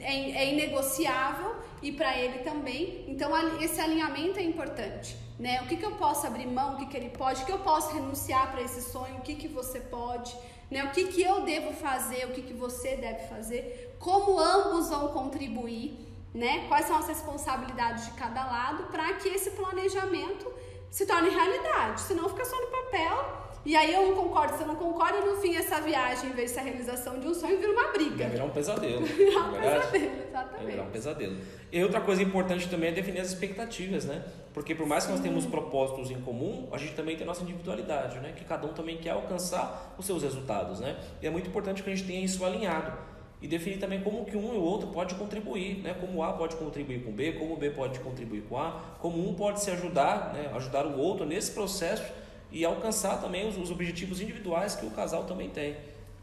é, 0.00 0.42
é 0.42 0.52
inegociável 0.52 1.56
e 1.82 1.92
para 1.92 2.16
ele 2.18 2.40
também. 2.40 3.04
Então, 3.08 3.30
esse 3.60 3.80
alinhamento 3.80 4.38
é 4.38 4.42
importante. 4.42 5.16
Né? 5.38 5.60
O 5.62 5.66
que, 5.66 5.76
que 5.76 5.84
eu 5.84 5.92
posso 5.92 6.26
abrir 6.26 6.46
mão, 6.46 6.74
o 6.74 6.76
que, 6.78 6.86
que 6.86 6.96
ele 6.96 7.10
pode, 7.10 7.42
o 7.42 7.46
que 7.46 7.52
eu 7.52 7.58
posso 7.58 7.92
renunciar 7.94 8.50
para 8.50 8.62
esse 8.62 8.82
sonho, 8.90 9.16
o 9.16 9.20
que, 9.20 9.34
que 9.34 9.48
você 9.48 9.80
pode, 9.80 10.34
né? 10.70 10.84
o 10.84 10.90
que, 10.90 11.08
que 11.08 11.22
eu 11.22 11.42
devo 11.42 11.72
fazer, 11.74 12.24
o 12.24 12.32
que, 12.32 12.42
que 12.42 12.54
você 12.54 12.96
deve 12.96 13.28
fazer, 13.28 13.94
como 13.98 14.38
ambos 14.38 14.88
vão 14.88 15.08
contribuir, 15.08 16.06
né? 16.34 16.66
quais 16.68 16.86
são 16.86 16.98
as 16.98 17.08
responsabilidades 17.08 18.06
de 18.06 18.10
cada 18.12 18.44
lado, 18.44 18.84
para 18.84 19.14
que 19.14 19.28
esse 19.28 19.50
planejamento 19.50 20.52
se 20.90 21.06
torne 21.06 21.30
realidade. 21.30 22.00
Senão 22.00 22.28
fica 22.28 22.44
só 22.44 22.60
no 22.60 22.68
papel 22.68 23.46
e 23.66 23.74
aí 23.74 23.92
eu 23.92 24.06
não 24.06 24.14
concordo, 24.14 24.56
você 24.56 24.64
não 24.64 24.76
concorda, 24.76 25.18
e 25.18 25.24
no 25.24 25.38
fim 25.38 25.56
essa 25.56 25.80
viagem, 25.80 26.30
em 26.30 26.32
vez 26.32 26.50
de 26.50 26.54
ser 26.54 26.60
a 26.60 26.62
realização 26.62 27.18
de 27.18 27.26
um 27.26 27.34
sonho, 27.34 27.58
vira 27.58 27.72
uma 27.72 27.90
briga. 27.90 28.18
Vai 28.18 28.30
virar 28.30 28.44
um 28.44 28.50
pesadelo. 28.50 29.00
Vai 29.04 29.16
virar 29.16 29.40
um 29.40 29.50
pesadelo, 29.50 30.12
exatamente. 30.28 30.56
Vai 30.56 30.66
virar 30.66 30.82
um 30.84 30.90
pesadelo. 30.90 31.36
E 31.72 31.82
outra 31.82 32.00
coisa 32.00 32.22
importante 32.22 32.68
também 32.68 32.90
é 32.90 32.92
definir 32.92 33.18
as 33.18 33.26
expectativas, 33.26 34.04
né? 34.04 34.24
Porque 34.54 34.72
por 34.72 34.86
mais 34.86 35.04
que 35.04 35.10
nós 35.10 35.20
tenhamos 35.20 35.46
propósitos 35.46 36.12
em 36.12 36.20
comum, 36.20 36.68
a 36.70 36.78
gente 36.78 36.94
também 36.94 37.16
tem 37.16 37.24
a 37.24 37.26
nossa 37.26 37.42
individualidade, 37.42 38.20
né? 38.20 38.34
Que 38.36 38.44
cada 38.44 38.68
um 38.68 38.72
também 38.72 38.98
quer 38.98 39.10
alcançar 39.10 39.96
os 39.98 40.06
seus 40.06 40.22
resultados, 40.22 40.78
né? 40.78 40.96
E 41.20 41.26
é 41.26 41.30
muito 41.30 41.48
importante 41.48 41.82
que 41.82 41.90
a 41.90 41.94
gente 41.94 42.06
tenha 42.06 42.24
isso 42.24 42.44
alinhado 42.44 43.15
e 43.46 43.48
definir 43.48 43.78
também 43.78 44.02
como 44.02 44.24
que 44.24 44.36
um 44.36 44.52
e 44.54 44.58
o 44.58 44.60
outro 44.60 44.88
pode 44.88 45.14
contribuir, 45.14 45.78
né? 45.78 45.94
Como 46.00 46.20
A 46.20 46.32
pode 46.32 46.56
contribuir 46.56 47.04
com 47.04 47.12
B, 47.12 47.34
como 47.34 47.56
B 47.56 47.70
pode 47.70 48.00
contribuir 48.00 48.42
com 48.48 48.58
A, 48.58 48.96
como 48.98 49.26
um 49.26 49.34
pode 49.34 49.62
se 49.62 49.70
ajudar, 49.70 50.34
né? 50.34 50.50
Ajudar 50.56 50.84
o 50.84 50.98
outro 50.98 51.24
nesse 51.24 51.52
processo 51.52 52.02
e 52.50 52.64
alcançar 52.64 53.20
também 53.20 53.46
os, 53.48 53.56
os, 53.56 53.70
objetivos 53.70 54.20
individuais 54.20 54.74
que 54.74 54.84
o 54.84 54.90
casal 54.90 55.24
também 55.24 55.48
tem. 55.48 55.76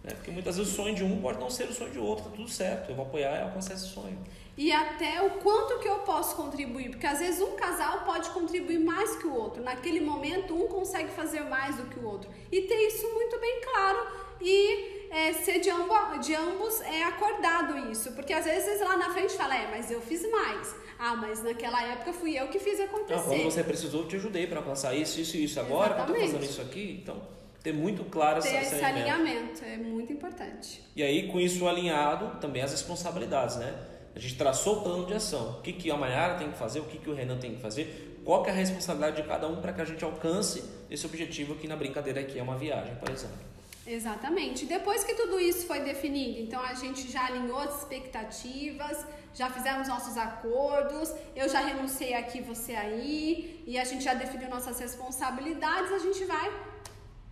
Né? 0.04 0.14
Porque 0.16 0.32
muitas 0.32 0.58
vezes 0.58 0.74
o 0.74 0.76
sonho 0.76 0.94
de 0.94 1.02
um 1.02 1.22
pode 1.22 1.40
não 1.40 1.50
ser 1.50 1.64
o 1.64 1.74
sonho 1.74 1.92
de 1.92 2.00
outro, 2.00 2.26
tá 2.26 2.32
tudo 2.36 2.50
certo, 2.50 2.90
eu 2.90 2.96
vou 2.96 3.06
apoiar 3.06 3.38
e 3.38 3.42
alcançar 3.44 3.76
esse 3.76 3.88
sonho. 3.88 4.18
E 4.58 4.70
até 4.70 5.22
o 5.22 5.30
quanto 5.40 5.80
que 5.80 5.88
eu 5.88 6.00
posso 6.00 6.36
contribuir, 6.36 6.90
porque 6.90 7.08
às 7.08 7.20
vezes 7.20 7.40
um 7.40 7.56
casal 7.56 8.02
pode 8.02 8.30
contribuir 8.32 8.80
mais 8.80 9.16
que 9.16 9.28
o 9.28 9.34
outro. 9.34 9.64
Naquele 9.64 10.02
momento, 10.02 10.54
um 10.54 10.68
consegue 10.68 11.10
fazer 11.12 11.42
mais 11.46 11.78
do 11.78 11.84
que 11.84 12.00
o 12.00 12.06
outro. 12.06 12.30
E 12.52 12.64
ter 12.64 12.88
isso 12.88 13.08
muito 13.14 13.40
bem 13.40 13.62
claro 13.62 14.08
e 14.42 15.03
é, 15.14 15.34
ser 15.34 15.60
de, 15.60 15.70
ambos, 15.70 16.26
de 16.26 16.34
ambos 16.34 16.82
é 16.82 17.04
acordado 17.04 17.92
isso. 17.92 18.12
Porque 18.14 18.34
às 18.34 18.46
vezes 18.46 18.82
lá 18.82 18.98
na 18.98 19.12
frente 19.12 19.34
fala, 19.34 19.56
é, 19.56 19.70
mas 19.70 19.92
eu 19.92 20.02
fiz 20.02 20.30
mais. 20.30 20.76
Ah, 20.98 21.16
mas 21.16 21.44
naquela 21.44 21.82
época 21.84 22.14
fui 22.14 22.38
eu 22.38 22.48
que 22.48 22.60
fiz 22.60 22.80
acontecer. 22.80 23.16
Não, 23.16 23.24
quando 23.24 23.44
você 23.44 23.64
precisou, 23.64 24.02
eu 24.02 24.08
te 24.08 24.16
ajudei 24.16 24.48
para 24.48 24.60
alcançar 24.60 24.96
isso, 24.96 25.20
isso 25.20 25.38
e 25.38 25.44
isso. 25.44 25.60
Agora 25.60 25.94
Exatamente. 25.94 26.20
eu 26.20 26.26
estou 26.26 26.40
fazendo 26.40 26.52
isso 26.52 26.62
aqui, 26.62 27.00
então 27.02 27.22
ter 27.62 27.74
muito 27.74 28.04
claro 28.06 28.42
ter 28.42 28.56
essa, 28.56 28.76
esse 28.76 28.84
alinhamento 28.84 29.64
é 29.64 29.78
muito 29.78 30.12
importante. 30.12 30.84
E 30.96 31.04
aí, 31.04 31.28
com 31.28 31.40
isso 31.40 31.68
alinhado, 31.68 32.40
também 32.40 32.62
as 32.62 32.72
responsabilidades, 32.72 33.56
né? 33.56 33.74
A 34.16 34.20
gente 34.20 34.36
traçou 34.38 34.80
o 34.80 34.82
plano 34.82 35.06
de 35.06 35.14
ação. 35.14 35.60
O 35.60 35.62
que, 35.62 35.74
que 35.74 35.90
a 35.90 35.96
Mayara 35.96 36.36
tem 36.36 36.52
que 36.52 36.58
fazer, 36.58 36.80
o 36.80 36.86
que, 36.86 36.98
que 36.98 37.10
o 37.10 37.14
Renan 37.14 37.38
tem 37.38 37.56
que 37.56 37.62
fazer, 37.62 38.20
qual 38.24 38.44
que 38.44 38.50
é 38.50 38.54
a 38.54 38.56
responsabilidade 38.56 39.22
de 39.22 39.28
cada 39.28 39.48
um 39.48 39.62
para 39.62 39.74
que 39.74 39.82
a 39.82 39.86
gente 39.86 40.04
alcance 40.04 40.64
esse 40.90 41.06
objetivo 41.06 41.56
que 41.56 41.68
na 41.68 41.76
brincadeira 41.76 42.20
aqui 42.20 42.38
é 42.38 42.44
uma 42.44 42.58
viagem, 42.58 42.96
por 42.96 43.10
exemplo. 43.10 43.53
Exatamente. 43.86 44.66
Depois 44.66 45.04
que 45.04 45.14
tudo 45.14 45.40
isso 45.40 45.68
foi 45.68 45.82
definido, 45.82 46.40
então 46.40 46.62
a 46.62 46.74
gente 46.74 47.12
já 47.12 47.26
alinhou 47.26 47.60
as 47.60 47.80
expectativas, 47.80 49.06
já 49.34 49.50
fizemos 49.50 49.88
nossos 49.88 50.18
acordos, 50.18 51.14
eu 51.36 51.50
já 51.50 51.60
renunciei 51.60 52.14
aqui, 52.14 52.42
você 52.42 52.74
aí, 52.74 53.64
e 53.68 53.78
a 53.78 53.84
gente 53.84 54.04
já 54.04 54.14
definiu 54.14 54.50
nossas 54.50 54.80
responsabilidades, 54.80 55.92
a 55.92 56.00
gente 56.00 56.24
vai 56.26 56.52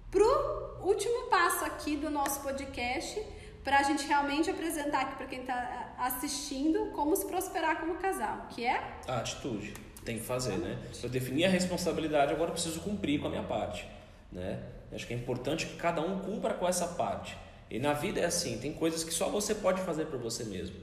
pro 0.10 0.79
último 0.81 1.29
passo 1.29 1.63
aqui 1.63 1.96
do 1.96 2.10
nosso 2.10 2.41
podcast, 2.41 3.24
para 3.63 3.79
a 3.79 3.84
gente 3.84 4.05
realmente 4.08 4.50
apresentar 4.50 5.01
aqui 5.01 5.15
para 5.15 5.27
quem 5.27 5.41
está 5.41 5.93
assistindo 6.00 6.88
como 6.91 7.15
se 7.15 7.25
prosperar 7.27 7.79
como 7.79 7.96
casal, 7.96 8.48
que 8.50 8.65
é 8.65 9.00
a 9.08 9.20
atitude. 9.20 9.74
Tem 10.03 10.17
que 10.17 10.25
fazer, 10.25 10.58
né? 10.58 10.79
Eu 11.01 11.10
defini 11.10 11.46
a 11.46 11.50
responsabilidade, 11.50 12.34
agora 12.34 12.50
eu 12.50 12.53
preciso 12.53 12.81
cumprir 12.81 13.22
com 13.22 13.27
a 13.27 13.29
minha 13.29 13.43
parte, 13.43 13.88
né? 14.31 14.60
Acho 14.93 15.07
que 15.07 15.13
é 15.13 15.17
importante 15.17 15.65
que 15.65 15.75
cada 15.75 16.01
um 16.01 16.19
cumpra 16.19 16.53
com 16.53 16.67
essa 16.67 16.88
parte. 16.88 17.38
E 17.69 17.79
na 17.79 17.93
vida 17.93 18.19
é 18.19 18.25
assim, 18.25 18.57
tem 18.57 18.74
coisas 18.74 19.03
que 19.03 19.13
só 19.13 19.29
você 19.29 19.55
pode 19.55 19.81
fazer 19.81 20.05
por 20.05 20.19
você 20.19 20.43
mesmo. 20.43 20.75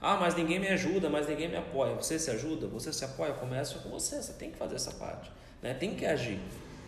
Ah, 0.00 0.16
mas 0.16 0.34
ninguém 0.34 0.58
me 0.58 0.68
ajuda, 0.68 1.10
mas 1.10 1.28
ninguém 1.28 1.48
me 1.48 1.56
apoia. 1.56 1.94
Você 1.94 2.18
se 2.18 2.30
ajuda, 2.30 2.66
você 2.66 2.92
se 2.92 3.04
apoia, 3.04 3.34
começa 3.34 3.78
com 3.80 3.90
você, 3.90 4.22
você 4.22 4.32
tem 4.32 4.50
que 4.50 4.56
fazer 4.56 4.76
essa 4.76 4.92
parte, 4.92 5.30
né? 5.60 5.74
Tem 5.74 5.94
que 5.94 6.06
agir. 6.06 6.40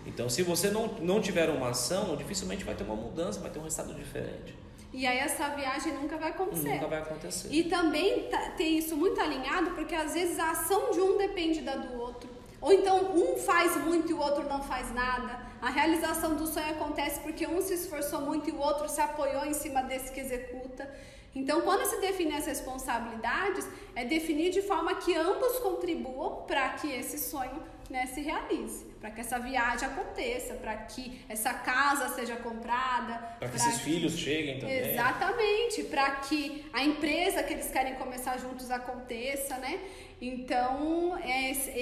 Então, 0.06 0.28
se 0.30 0.42
você 0.42 0.70
não, 0.70 0.86
não 1.00 1.20
tiver 1.20 1.50
uma 1.50 1.68
ação, 1.68 2.16
dificilmente 2.16 2.64
vai 2.64 2.74
ter 2.74 2.84
uma 2.84 2.96
mudança, 2.96 3.38
vai 3.40 3.50
ter 3.50 3.58
um 3.58 3.64
resultado 3.64 3.94
diferente. 3.94 4.54
E 4.92 5.06
aí 5.06 5.18
essa 5.18 5.48
viagem 5.50 5.94
nunca 5.94 6.16
vai 6.16 6.30
acontecer. 6.30 6.74
Nunca 6.74 6.86
vai 6.86 6.98
acontecer. 6.98 7.48
E 7.50 7.64
também 7.64 8.28
tá, 8.28 8.50
ter 8.50 8.64
isso 8.64 8.96
muito 8.96 9.20
alinhado, 9.20 9.70
porque 9.70 9.94
às 9.94 10.12
vezes 10.12 10.38
a 10.38 10.50
ação 10.50 10.90
de 10.90 11.00
um 11.00 11.16
depende 11.16 11.62
da 11.62 11.76
do 11.76 11.98
outro. 11.98 12.28
Ou 12.60 12.72
então 12.72 13.14
um 13.14 13.36
faz 13.36 13.76
muito 13.84 14.10
e 14.10 14.14
o 14.14 14.18
outro 14.18 14.44
não 14.48 14.62
faz 14.62 14.92
nada. 14.94 15.41
A 15.62 15.71
realização 15.71 16.35
do 16.35 16.45
sonho 16.45 16.71
acontece 16.71 17.21
porque 17.21 17.47
um 17.47 17.62
se 17.62 17.75
esforçou 17.75 18.21
muito 18.21 18.50
e 18.50 18.52
o 18.52 18.59
outro 18.59 18.88
se 18.88 19.00
apoiou 19.00 19.45
em 19.45 19.54
cima 19.54 19.81
desse 19.81 20.11
que 20.11 20.19
executa. 20.19 20.92
Então, 21.33 21.61
quando 21.61 21.87
se 21.87 22.00
define 22.00 22.35
as 22.35 22.47
responsabilidades, 22.47 23.69
é 23.95 24.04
definir 24.04 24.50
de 24.50 24.61
forma 24.61 24.97
que 24.97 25.14
ambos 25.14 25.61
contribuam 25.61 26.42
para 26.49 26.71
que 26.71 26.88
esse 26.90 27.16
sonho 27.16 27.62
né, 27.92 28.06
se 28.06 28.22
realize, 28.22 28.87
para 28.99 29.11
que 29.11 29.20
essa 29.20 29.38
viagem 29.38 29.87
aconteça, 29.87 30.54
para 30.54 30.75
que 30.75 31.20
essa 31.28 31.52
casa 31.52 32.08
seja 32.08 32.37
comprada, 32.37 33.14
para 33.38 33.49
que 33.50 33.56
esses 33.56 33.76
que... 33.76 33.84
filhos 33.84 34.16
cheguem 34.16 34.58
também. 34.58 34.92
Exatamente, 34.92 35.82
para 35.84 36.11
que 36.12 36.64
a 36.72 36.82
empresa 36.82 37.42
que 37.42 37.52
eles 37.52 37.70
querem 37.70 37.94
começar 37.96 38.38
juntos 38.38 38.70
aconteça, 38.70 39.58
né? 39.58 39.78
Então, 40.22 41.18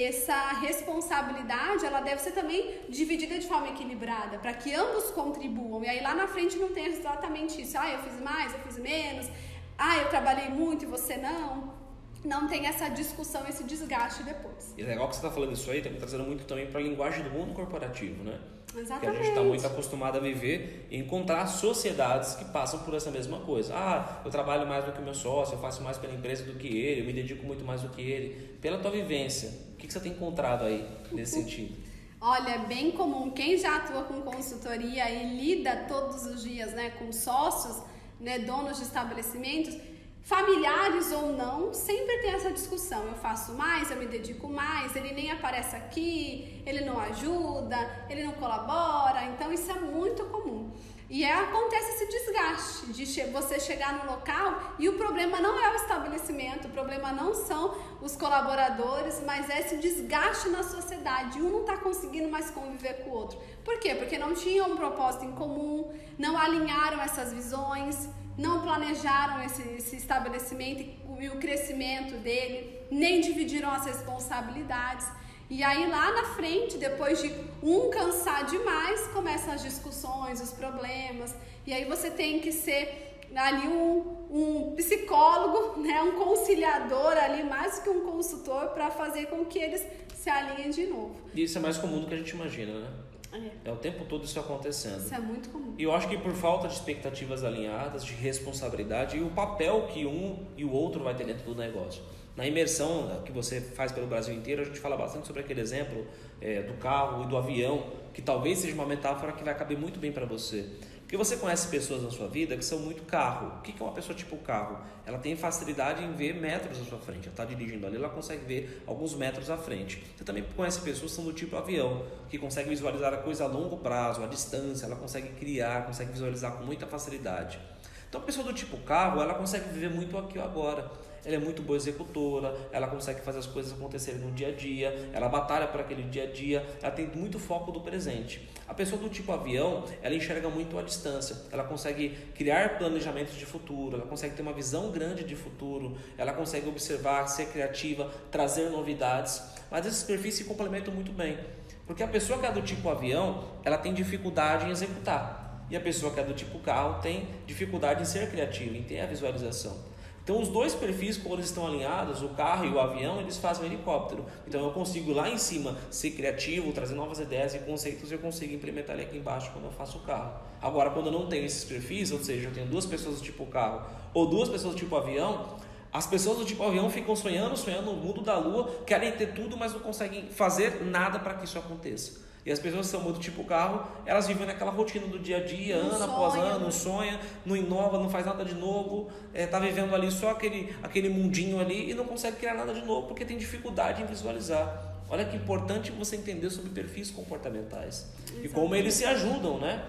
essa 0.09 0.49
responsabilidade, 0.67 1.85
ela 1.85 2.01
deve 2.01 2.19
ser 2.21 2.31
também 2.31 2.81
dividida 2.89 3.39
de 3.39 3.47
forma 3.47 3.69
equilibrada, 3.69 4.37
para 4.39 4.53
que 4.53 4.73
ambos 4.73 5.11
contribuam. 5.11 5.83
E 5.85 5.87
aí 5.87 6.01
lá 6.01 6.13
na 6.13 6.27
frente 6.27 6.57
não 6.57 6.73
tem 6.73 6.87
exatamente 6.87 7.61
isso. 7.61 7.77
Ah, 7.77 7.89
eu 7.89 7.99
fiz 7.99 8.19
mais, 8.19 8.51
eu 8.51 8.59
fiz 8.59 8.77
menos. 8.77 9.29
Ah, 9.77 9.97
eu 9.97 10.09
trabalhei 10.09 10.49
muito 10.49 10.83
e 10.83 10.87
você 10.87 11.15
não 11.17 11.79
não 12.23 12.47
tem 12.47 12.67
essa 12.67 12.89
discussão, 12.89 13.47
esse 13.47 13.63
desgaste 13.63 14.23
depois. 14.23 14.73
E 14.77 14.81
é 14.81 14.85
legal 14.85 15.07
que 15.07 15.15
você 15.15 15.25
está 15.25 15.31
falando 15.31 15.53
isso 15.53 15.69
aí, 15.71 15.79
está 15.79 15.89
me 15.89 15.97
trazendo 15.97 16.23
muito 16.23 16.45
também 16.45 16.67
para 16.67 16.79
a 16.79 16.83
linguagem 16.83 17.23
do 17.23 17.31
mundo 17.31 17.53
corporativo, 17.53 18.23
né? 18.23 18.39
Exatamente. 18.75 18.99
Que 19.01 19.07
a 19.07 19.13
gente 19.13 19.29
está 19.29 19.43
muito 19.43 19.67
acostumado 19.67 20.17
a 20.17 20.21
viver 20.21 20.87
e 20.89 20.97
encontrar 20.97 21.45
sociedades 21.47 22.35
que 22.35 22.45
passam 22.45 22.79
por 22.79 22.93
essa 22.93 23.11
mesma 23.11 23.39
coisa. 23.39 23.73
Ah, 23.75 24.21
eu 24.23 24.31
trabalho 24.31 24.67
mais 24.67 24.85
do 24.85 24.91
que 24.91 25.01
o 25.01 25.03
meu 25.03 25.13
sócio, 25.13 25.55
eu 25.55 25.59
faço 25.59 25.83
mais 25.83 25.97
pela 25.97 26.13
empresa 26.13 26.43
do 26.43 26.53
que 26.53 26.67
ele, 26.67 27.01
eu 27.01 27.05
me 27.05 27.13
dedico 27.13 27.45
muito 27.45 27.65
mais 27.65 27.81
do 27.81 27.89
que 27.89 28.01
ele. 28.01 28.57
Pela 28.61 28.77
tua 28.77 28.91
vivência, 28.91 29.49
o 29.73 29.75
que, 29.77 29.87
que 29.87 29.93
você 29.93 29.99
tem 29.99 30.13
encontrado 30.13 30.63
aí 30.63 30.87
nesse 31.11 31.33
sentido? 31.33 31.75
Olha, 32.21 32.51
é 32.51 32.59
bem 32.59 32.91
comum. 32.91 33.31
Quem 33.31 33.57
já 33.57 33.77
atua 33.77 34.03
com 34.03 34.21
consultoria 34.21 35.09
e 35.09 35.35
lida 35.35 35.85
todos 35.87 36.25
os 36.25 36.43
dias 36.43 36.71
né, 36.71 36.91
com 36.91 37.11
sócios, 37.11 37.81
né, 38.19 38.39
donos 38.39 38.77
de 38.77 38.83
estabelecimentos, 38.83 39.75
familiares 40.23 41.11
ou 41.11 41.33
não, 41.33 41.73
sempre 41.73 42.17
tem 42.19 42.31
essa 42.31 42.51
discussão. 42.51 43.05
Eu 43.05 43.15
faço 43.15 43.53
mais, 43.53 43.89
eu 43.89 43.97
me 43.97 44.05
dedico 44.05 44.47
mais, 44.47 44.95
ele 44.95 45.13
nem 45.13 45.31
aparece 45.31 45.75
aqui, 45.75 46.61
ele 46.65 46.85
não 46.85 46.99
ajuda, 46.99 47.77
ele 48.09 48.23
não 48.23 48.33
colabora. 48.33 49.25
Então 49.25 49.51
isso 49.51 49.71
é 49.71 49.75
muito 49.75 50.23
comum. 50.25 50.71
E 51.09 51.25
é, 51.25 51.33
acontece 51.33 51.89
esse 51.95 52.07
desgaste 52.07 52.93
de 52.93 53.05
che 53.05 53.25
você 53.25 53.59
chegar 53.59 53.93
no 53.95 54.09
local 54.09 54.75
e 54.79 54.87
o 54.87 54.93
problema 54.93 55.41
não 55.41 55.59
é 55.59 55.69
o 55.73 55.75
estabelecimento, 55.75 56.69
o 56.69 56.71
problema 56.71 57.11
não 57.11 57.33
são 57.33 57.75
os 58.01 58.15
colaboradores, 58.15 59.21
mas 59.25 59.49
é 59.49 59.59
esse 59.59 59.75
desgaste 59.75 60.47
na 60.47 60.63
sociedade. 60.63 61.41
Um 61.41 61.49
não 61.49 61.61
está 61.61 61.75
conseguindo 61.75 62.29
mais 62.29 62.49
conviver 62.49 63.03
com 63.03 63.09
o 63.09 63.13
outro. 63.13 63.37
Por 63.65 63.77
quê? 63.77 63.93
Porque 63.93 64.17
não 64.17 64.33
tinham 64.33 64.71
um 64.71 64.77
propósito 64.77 65.25
em 65.25 65.33
comum, 65.33 65.91
não 66.17 66.37
alinharam 66.37 67.01
essas 67.01 67.33
visões 67.33 68.07
não 68.37 68.61
planejaram 68.61 69.43
esse, 69.43 69.61
esse 69.77 69.95
estabelecimento 69.95 70.83
e 71.19 71.29
o 71.29 71.37
crescimento 71.37 72.15
dele, 72.17 72.79
nem 72.89 73.21
dividiram 73.21 73.69
as 73.71 73.85
responsabilidades. 73.85 75.07
E 75.49 75.63
aí 75.63 75.87
lá 75.89 76.11
na 76.13 76.23
frente, 76.35 76.77
depois 76.77 77.21
de 77.21 77.33
um 77.61 77.89
cansar 77.89 78.45
demais, 78.45 79.07
começam 79.07 79.53
as 79.53 79.61
discussões, 79.61 80.41
os 80.41 80.51
problemas. 80.51 81.35
E 81.67 81.73
aí 81.73 81.85
você 81.85 82.09
tem 82.09 82.39
que 82.39 82.51
ser 82.51 83.19
ali 83.35 83.67
um, 83.67 84.27
um 84.31 84.75
psicólogo, 84.75 85.79
né, 85.83 86.01
um 86.01 86.13
conciliador 86.13 87.17
ali, 87.17 87.43
mais 87.43 87.79
que 87.79 87.89
um 87.89 88.01
consultor, 88.01 88.69
para 88.69 88.89
fazer 88.89 89.27
com 89.27 89.45
que 89.45 89.59
eles 89.59 89.85
se 90.15 90.29
alinhem 90.29 90.69
de 90.69 90.87
novo. 90.87 91.15
E 91.33 91.43
isso 91.43 91.57
é 91.57 91.61
mais 91.61 91.77
comum 91.77 91.99
do 91.99 92.07
que 92.07 92.13
a 92.13 92.17
gente 92.17 92.31
imagina, 92.31 92.79
né? 92.79 92.89
É. 93.33 93.69
é 93.69 93.71
o 93.71 93.77
tempo 93.77 94.05
todo 94.05 94.25
isso 94.25 94.39
acontecendo. 94.39 94.99
Isso 94.99 95.13
é 95.13 95.19
muito 95.19 95.49
comum. 95.49 95.73
E 95.77 95.83
eu 95.83 95.93
acho 95.93 96.07
que 96.07 96.17
por 96.17 96.33
falta 96.33 96.67
de 96.67 96.73
expectativas 96.73 97.43
alinhadas, 97.43 98.03
de 98.03 98.13
responsabilidade 98.13 99.17
e 99.17 99.21
o 99.21 99.29
papel 99.29 99.87
que 99.87 100.05
um 100.05 100.45
e 100.57 100.65
o 100.65 100.71
outro 100.71 101.03
vai 101.03 101.15
ter 101.15 101.25
dentro 101.25 101.45
do 101.45 101.55
negócio. 101.55 102.01
Na 102.35 102.47
imersão 102.47 103.21
que 103.25 103.31
você 103.31 103.59
faz 103.59 103.91
pelo 103.91 104.07
Brasil 104.07 104.33
inteiro, 104.33 104.61
a 104.61 104.65
gente 104.65 104.79
fala 104.79 104.95
bastante 104.95 105.27
sobre 105.27 105.41
aquele 105.41 105.61
exemplo 105.61 106.05
é, 106.39 106.61
do 106.61 106.73
carro 106.75 107.23
e 107.23 107.27
do 107.27 107.37
avião, 107.37 107.83
que 108.13 108.21
talvez 108.21 108.59
seja 108.59 108.73
uma 108.73 108.85
metáfora 108.85 109.33
que 109.33 109.43
vai 109.43 109.55
caber 109.55 109.77
muito 109.77 109.99
bem 109.99 110.11
para 110.11 110.25
você. 110.25 110.65
Porque 111.11 111.25
você 111.25 111.35
conhece 111.35 111.67
pessoas 111.67 112.03
na 112.03 112.09
sua 112.09 112.29
vida 112.29 112.55
que 112.55 112.63
são 112.63 112.79
muito 112.79 113.03
carro. 113.03 113.57
O 113.57 113.61
que 113.61 113.75
é 113.77 113.83
uma 113.83 113.91
pessoa 113.91 114.15
tipo 114.17 114.37
carro? 114.37 114.79
Ela 115.05 115.17
tem 115.17 115.35
facilidade 115.35 116.01
em 116.01 116.13
ver 116.13 116.33
metros 116.33 116.79
à 116.79 116.85
sua 116.85 116.99
frente. 116.99 117.27
Ela 117.27 117.33
está 117.33 117.43
dirigindo 117.43 117.85
ali, 117.85 117.97
ela 117.97 118.07
consegue 118.07 118.45
ver 118.45 118.81
alguns 118.87 119.13
metros 119.13 119.49
à 119.49 119.57
frente. 119.57 120.01
Você 120.15 120.23
também 120.23 120.41
conhece 120.55 120.79
pessoas 120.79 121.11
que 121.11 121.17
são 121.17 121.25
do 121.25 121.33
tipo 121.33 121.57
avião, 121.57 122.05
que 122.29 122.37
conseguem 122.37 122.69
visualizar 122.69 123.13
a 123.13 123.17
coisa 123.17 123.43
a 123.43 123.47
longo 123.47 123.75
prazo, 123.79 124.23
a 124.23 124.25
distância, 124.25 124.85
ela 124.85 124.95
consegue 124.95 125.27
criar, 125.33 125.85
consegue 125.85 126.13
visualizar 126.13 126.53
com 126.53 126.63
muita 126.63 126.87
facilidade. 126.87 127.59
Então, 128.07 128.21
a 128.21 128.23
pessoa 128.23 128.45
do 128.45 128.53
tipo 128.53 128.77
carro, 128.77 129.21
ela 129.21 129.33
consegue 129.33 129.67
viver 129.67 129.89
muito 129.89 130.17
aqui 130.17 130.39
agora 130.39 130.89
ela 131.25 131.35
é 131.35 131.39
muito 131.39 131.61
boa 131.61 131.77
executora, 131.77 132.55
ela 132.71 132.87
consegue 132.87 133.21
fazer 133.21 133.39
as 133.39 133.47
coisas 133.47 133.73
acontecerem 133.73 134.21
no 134.21 134.31
dia 134.31 134.49
a 134.49 134.51
dia, 134.51 135.09
ela 135.13 135.29
batalha 135.29 135.67
para 135.67 135.81
aquele 135.81 136.03
dia 136.03 136.23
a 136.23 136.27
dia, 136.27 136.65
ela 136.81 136.91
tem 136.91 137.07
muito 137.07 137.39
foco 137.39 137.71
do 137.71 137.81
presente. 137.81 138.49
A 138.67 138.73
pessoa 138.73 139.01
do 139.01 139.09
tipo 139.09 139.31
avião, 139.31 139.83
ela 140.01 140.15
enxerga 140.15 140.49
muito 140.49 140.77
a 140.79 140.81
distância, 140.81 141.35
ela 141.51 141.63
consegue 141.63 142.17
criar 142.35 142.77
planejamentos 142.77 143.35
de 143.37 143.45
futuro, 143.45 143.97
ela 143.97 144.05
consegue 144.05 144.35
ter 144.35 144.41
uma 144.41 144.53
visão 144.53 144.91
grande 144.91 145.23
de 145.23 145.35
futuro, 145.35 145.97
ela 146.17 146.33
consegue 146.33 146.69
observar, 146.69 147.27
ser 147.27 147.47
criativa, 147.47 148.09
trazer 148.31 148.69
novidades, 148.69 149.41
mas 149.69 149.85
esses 149.85 150.03
perfis 150.03 150.35
se 150.35 150.45
complementam 150.45 150.93
muito 150.93 151.11
bem. 151.11 151.37
Porque 151.85 152.03
a 152.03 152.07
pessoa 152.07 152.39
que 152.39 152.45
é 152.45 152.51
do 152.51 152.61
tipo 152.61 152.89
avião, 152.89 153.43
ela 153.63 153.77
tem 153.77 153.93
dificuldade 153.93 154.65
em 154.65 154.69
executar. 154.69 155.65
E 155.69 155.75
a 155.75 155.79
pessoa 155.79 156.13
que 156.13 156.19
é 156.19 156.23
do 156.23 156.33
tipo 156.33 156.59
carro 156.59 157.01
tem 157.01 157.27
dificuldade 157.45 158.01
em 158.01 158.05
ser 158.05 158.29
criativa, 158.29 158.77
em 158.77 158.83
ter 158.83 158.99
a 158.99 159.05
visualização. 159.05 159.90
Então, 160.23 160.39
os 160.39 160.49
dois 160.49 160.75
perfis, 160.75 161.17
quando 161.17 161.35
eles 161.35 161.47
estão 161.47 161.65
alinhados, 161.65 162.21
o 162.21 162.29
carro 162.29 162.65
e 162.65 162.69
o 162.69 162.79
avião, 162.79 163.19
eles 163.19 163.37
fazem 163.37 163.65
helicóptero. 163.65 164.25
Então, 164.47 164.63
eu 164.63 164.71
consigo 164.71 165.11
lá 165.11 165.29
em 165.29 165.37
cima 165.37 165.75
ser 165.89 166.11
criativo, 166.11 166.71
trazer 166.71 166.93
novas 166.93 167.19
ideias 167.19 167.55
e 167.55 167.59
conceitos, 167.59 168.11
eu 168.11 168.19
consigo 168.19 168.53
implementar 168.53 168.95
ali 168.95 169.03
aqui 169.03 169.17
embaixo 169.17 169.49
quando 169.51 169.65
eu 169.65 169.71
faço 169.71 169.97
o 169.97 170.01
carro. 170.01 170.39
Agora, 170.61 170.91
quando 170.91 171.07
eu 171.07 171.11
não 171.11 171.25
tenho 171.25 171.43
esses 171.43 171.63
perfis, 171.63 172.11
ou 172.11 172.19
seja, 172.19 172.49
eu 172.49 172.53
tenho 172.53 172.67
duas 172.67 172.85
pessoas 172.85 173.17
do 173.17 173.23
tipo 173.23 173.45
carro 173.47 173.81
ou 174.13 174.27
duas 174.27 174.47
pessoas 174.47 174.75
do 174.75 174.79
tipo 174.79 174.95
avião, 174.95 175.57
as 175.91 176.05
pessoas 176.05 176.37
do 176.37 176.45
tipo 176.45 176.63
avião 176.63 176.89
ficam 176.89 177.15
sonhando, 177.15 177.57
sonhando 177.57 177.91
no 177.91 177.93
mundo 177.93 178.21
da 178.21 178.37
lua, 178.37 178.71
querem 178.85 179.11
ter 179.11 179.33
tudo, 179.33 179.57
mas 179.57 179.73
não 179.73 179.79
conseguem 179.79 180.27
fazer 180.29 180.85
nada 180.85 181.19
para 181.19 181.33
que 181.33 181.45
isso 181.45 181.57
aconteça. 181.57 182.21
E 182.45 182.51
as 182.51 182.57
pessoas 182.57 182.87
que 182.87 182.91
são 182.91 183.01
muito 183.01 183.19
tipo 183.19 183.43
carro, 183.43 183.85
elas 184.05 184.27
vivem 184.27 184.47
naquela 184.47 184.71
rotina 184.71 185.05
do 185.05 185.19
dia 185.19 185.37
a 185.37 185.43
dia, 185.43 185.77
não 185.77 185.91
ano 185.91 185.97
sonha, 185.97 186.11
após 186.11 186.35
ano, 186.35 186.59
não 186.59 186.71
sonha, 186.71 187.19
não 187.45 187.55
inova, 187.55 187.99
não 187.99 188.09
faz 188.09 188.25
nada 188.25 188.43
de 188.43 188.55
novo, 188.55 189.11
está 189.33 189.57
é, 189.57 189.61
vivendo 189.61 189.93
ali 189.93 190.11
só 190.11 190.31
aquele, 190.31 190.75
aquele 190.81 191.09
mundinho 191.09 191.59
ali 191.59 191.91
e 191.91 191.93
não 191.93 192.05
consegue 192.05 192.37
criar 192.37 192.55
nada 192.55 192.73
de 192.73 192.81
novo 192.83 193.07
porque 193.07 193.23
tem 193.23 193.37
dificuldade 193.37 194.01
em 194.01 194.05
visualizar. 194.07 194.91
Olha 195.07 195.25
que 195.25 195.35
importante 195.35 195.91
você 195.91 196.15
entender 196.15 196.49
sobre 196.49 196.71
perfis 196.71 197.11
comportamentais 197.11 198.07
Exatamente. 198.23 198.45
e 198.45 198.49
como 198.49 198.75
eles 198.75 198.93
se 198.93 199.05
ajudam, 199.05 199.59
né? 199.59 199.83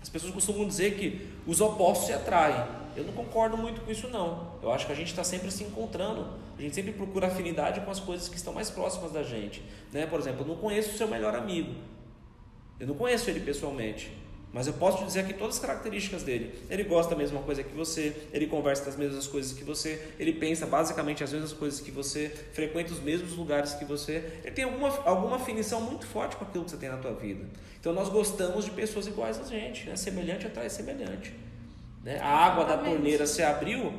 As 0.00 0.08
pessoas 0.08 0.32
costumam 0.32 0.68
dizer 0.68 0.94
que 0.94 1.28
os 1.46 1.60
opostos 1.60 2.06
se 2.06 2.12
atraem. 2.12 2.64
Eu 2.96 3.04
não 3.04 3.12
concordo 3.12 3.56
muito 3.56 3.80
com 3.80 3.90
isso 3.90 4.08
não. 4.08 4.52
Eu 4.62 4.70
acho 4.70 4.86
que 4.86 4.92
a 4.92 4.94
gente 4.94 5.08
está 5.08 5.24
sempre 5.24 5.50
se 5.50 5.64
encontrando. 5.64 6.26
A 6.58 6.62
gente 6.62 6.74
sempre 6.74 6.92
procura 6.92 7.28
afinidade 7.28 7.80
com 7.82 7.90
as 7.90 8.00
coisas 8.00 8.28
que 8.28 8.36
estão 8.36 8.52
mais 8.52 8.68
próximas 8.68 9.12
da 9.12 9.22
gente. 9.22 9.62
Né? 9.92 10.06
Por 10.06 10.18
exemplo, 10.18 10.42
eu 10.42 10.48
não 10.48 10.56
conheço 10.56 10.90
o 10.90 10.94
seu 10.94 11.06
melhor 11.06 11.34
amigo. 11.34 11.72
Eu 12.80 12.86
não 12.88 12.94
conheço 12.96 13.30
ele 13.30 13.40
pessoalmente. 13.40 14.12
Mas 14.52 14.66
eu 14.66 14.72
posso 14.72 14.98
te 14.98 15.04
dizer 15.04 15.20
aqui 15.20 15.34
todas 15.34 15.56
as 15.56 15.60
características 15.60 16.22
dele. 16.22 16.58
Ele 16.70 16.82
gosta 16.82 17.10
da 17.10 17.16
mesma 17.16 17.40
coisa 17.42 17.62
que 17.62 17.74
você, 17.74 18.16
ele 18.32 18.46
conversa 18.46 18.86
das 18.86 18.96
mesmas 18.96 19.26
coisas 19.26 19.52
que 19.52 19.62
você, 19.62 20.02
ele 20.18 20.32
pensa 20.32 20.66
basicamente 20.66 21.22
as 21.22 21.32
mesmas 21.32 21.52
coisas 21.52 21.80
que 21.80 21.90
você, 21.90 22.30
frequenta 22.52 22.92
os 22.92 23.00
mesmos 23.00 23.36
lugares 23.36 23.74
que 23.74 23.84
você. 23.84 24.40
Ele 24.42 24.52
tem 24.52 24.64
alguma, 24.64 24.88
alguma 25.04 25.36
afinição 25.36 25.82
muito 25.82 26.06
forte 26.06 26.36
com 26.36 26.44
aquilo 26.44 26.64
que 26.64 26.70
você 26.70 26.78
tem 26.78 26.88
na 26.88 26.96
tua 26.96 27.12
vida. 27.12 27.44
Então 27.78 27.92
nós 27.92 28.08
gostamos 28.08 28.64
de 28.64 28.70
pessoas 28.70 29.06
iguais 29.06 29.38
a 29.38 29.44
gente, 29.44 29.86
né? 29.86 29.96
semelhante 29.96 30.46
atrai 30.46 30.70
semelhante. 30.70 31.34
Né? 32.02 32.18
A 32.18 32.28
água 32.28 32.64
da 32.64 32.78
torneira 32.78 33.26
se 33.26 33.42
abriu, 33.42 33.92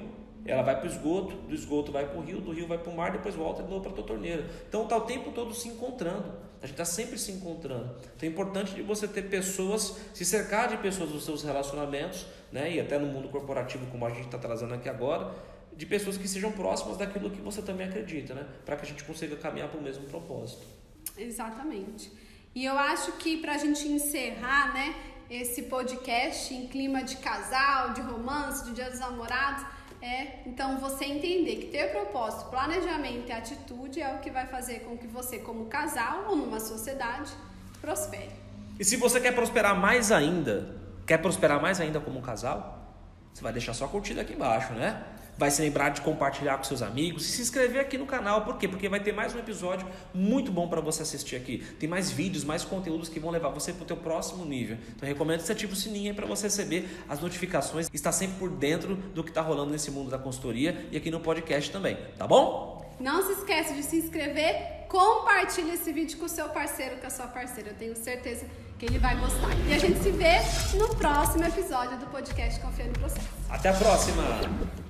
ela 0.46 0.62
vai 0.62 0.80
para 0.80 0.88
o 0.88 0.92
esgoto, 0.92 1.36
do 1.36 1.54
esgoto 1.54 1.92
vai 1.92 2.08
para 2.08 2.18
o 2.18 2.22
rio, 2.22 2.42
do 2.42 2.52
rio 2.52 2.68
vai 2.68 2.78
para 2.78 2.92
o 2.92 2.96
mar, 2.96 3.12
depois 3.12 3.36
volta 3.36 3.62
de 3.62 3.70
novo 3.70 3.82
para 3.82 3.92
a 3.92 3.96
tua 3.96 4.04
torneira. 4.04 4.50
Então 4.68 4.84
está 4.84 4.98
o 4.98 5.02
tempo 5.02 5.32
todo 5.32 5.54
se 5.54 5.68
encontrando. 5.68 6.34
A 6.62 6.66
gente 6.66 6.74
está 6.74 6.86
sempre 6.86 7.18
se 7.18 7.32
encontrando. 7.32 7.96
Então 8.16 8.28
é 8.28 8.32
importante 8.32 8.74
de 8.74 8.82
você 8.82 9.08
ter 9.08 9.24
pessoas, 9.30 9.98
se 10.14 10.26
cercar 10.26 10.68
de 10.68 10.78
pessoas 10.78 11.10
dos 11.12 11.24
seus 11.24 11.44
relacionamentos, 11.44 12.26
né? 12.52 12.74
e 12.74 12.80
até 12.80 12.98
no 12.98 13.08
mundo 13.08 13.30
corporativo, 13.30 13.86
como 13.88 14.06
a 14.06 14.10
gente 14.10 14.26
está 14.26 14.38
trazendo 14.38 14.74
aqui 14.74 14.90
agora, 14.90 15.34
de 15.76 15.86
pessoas 15.86 16.18
que 16.18 16.28
sejam 16.28 16.52
próximas 16.52 16.98
daquilo 16.98 17.30
que 17.30 17.42
você 17.42 17.62
também 17.62 17.88
acredita, 17.88 18.34
né? 18.34 18.46
para 18.66 18.76
que 18.76 18.86
a 18.86 18.88
gente 18.88 19.04
consiga 19.04 19.36
caminhar 19.38 19.70
para 19.70 19.80
o 19.80 19.84
mesmo 19.84 20.06
propósito. 20.06 20.66
Exatamente. 21.18 22.12
E 22.54 22.66
eu 22.66 22.78
acho 22.78 23.14
que 23.14 23.38
para 23.38 23.54
a 23.54 23.58
gente 23.58 23.88
encerrar 23.88 24.74
né, 24.74 24.96
esse 25.30 25.64
podcast 25.64 26.54
em 26.54 26.68
clima 26.68 27.04
de 27.04 27.18
casal, 27.18 27.94
de 27.94 28.02
romance, 28.02 28.66
de 28.66 28.74
dia 28.74 28.90
dos 28.90 29.00
namorados, 29.00 29.66
é 30.02 30.40
então 30.46 30.78
você 30.78 31.06
entender 31.06 31.58
que 31.58 31.66
ter 31.68 31.92
propósito, 31.92 32.50
planejamento 32.50 33.30
e 33.30 33.32
atitude 33.32 34.02
é 34.02 34.14
o 34.14 34.20
que 34.20 34.30
vai 34.30 34.48
fazer 34.48 34.80
com 34.82 34.98
que 34.98 35.08
você, 35.08 35.40
como 35.40 35.66
casal 35.66 36.26
ou 36.30 36.36
numa 36.36 36.60
sociedade, 36.60 37.32
prospere. 37.82 38.32
E 38.80 38.86
se 38.86 38.96
você 38.96 39.20
quer 39.20 39.34
prosperar 39.34 39.78
mais 39.78 40.12
ainda, 40.12 40.76
quer 41.06 41.18
prosperar 41.18 41.62
mais 41.62 41.82
ainda 41.82 42.00
como 42.00 42.20
um 42.20 42.22
casal, 42.22 42.80
você 43.34 43.42
vai 43.42 43.52
deixar 43.52 43.74
sua 43.74 43.88
curtida 43.88 44.22
aqui 44.22 44.34
embaixo, 44.34 44.74
né? 44.74 45.04
Vai 45.40 45.50
se 45.50 45.62
lembrar 45.62 45.90
de 45.90 46.02
compartilhar 46.02 46.58
com 46.58 46.66
seus 46.66 46.82
amigos 46.82 47.26
e 47.26 47.32
se 47.32 47.42
inscrever 47.42 47.80
aqui 47.80 47.98
no 47.98 48.06
canal. 48.06 48.44
Por 48.44 48.58
quê? 48.58 48.68
Porque 48.68 48.90
vai 48.90 49.00
ter 49.00 49.14
mais 49.14 49.34
um 49.34 49.40
episódio 49.40 49.88
muito 50.14 50.52
bom 50.52 50.68
para 50.68 50.82
você 50.82 51.02
assistir 51.02 51.38
aqui. 51.38 51.60
Tem 51.80 51.88
mais 51.88 52.12
vídeos, 52.12 52.44
mais 52.44 52.66
conteúdos 52.66 53.08
que 53.08 53.22
vão 53.22 53.32
levar 53.32 53.48
você 53.48 53.72
para 53.72 53.84
o 53.84 53.86
teu 53.86 53.96
próximo 53.96 54.44
nível. 54.44 54.78
Então 54.94 55.08
eu 55.08 55.14
recomendo 55.14 55.40
que 55.40 55.46
você 55.46 55.54
ative 55.54 55.72
o 55.72 55.76
sininho 55.78 56.14
para 56.14 56.26
você 56.26 56.48
receber 56.48 56.90
as 57.08 57.22
notificações 57.22 57.88
e 57.88 57.96
estar 57.96 58.12
sempre 58.12 58.38
por 58.38 58.50
dentro 58.50 58.98
do 58.98 59.24
que 59.24 59.30
está 59.30 59.40
rolando 59.40 59.72
nesse 59.72 59.90
mundo 59.90 60.12
da 60.12 60.18
consultoria 60.18 60.86
e 60.92 60.98
aqui 60.98 61.10
no 61.10 61.22
podcast 61.22 61.72
também, 61.72 61.98
tá 62.18 62.28
bom? 62.28 62.78
Não 63.00 63.26
se 63.26 63.32
esqueça 63.32 63.74
de 63.74 63.82
se 63.82 63.96
inscrever, 63.96 64.88
compartilhe 64.90 65.72
esse 65.72 65.94
vídeo 65.94 66.18
com 66.18 66.26
o 66.26 66.30
seu 66.30 66.50
parceiro, 66.50 66.98
com 66.98 67.08
a 67.08 67.10
sua 67.10 67.28
parceira. 67.28 67.70
Eu 67.70 67.76
tenho 67.76 67.96
certeza 67.96 68.46
que 68.78 68.86
ele 68.86 69.00
vai 69.00 69.18
gostar. 69.18 69.56
E 69.70 69.74
a 69.74 69.78
gente 69.78 70.00
se 70.04 70.12
vê 70.12 70.36
no 70.78 70.94
próximo 70.96 71.46
episódio 71.46 71.98
do 71.98 72.08
podcast 72.08 72.60
Confia 72.60 72.88
no 72.88 72.94
Processo. 72.94 73.30
Até 73.50 73.70
a 73.70 73.74
próxima! 73.74 74.89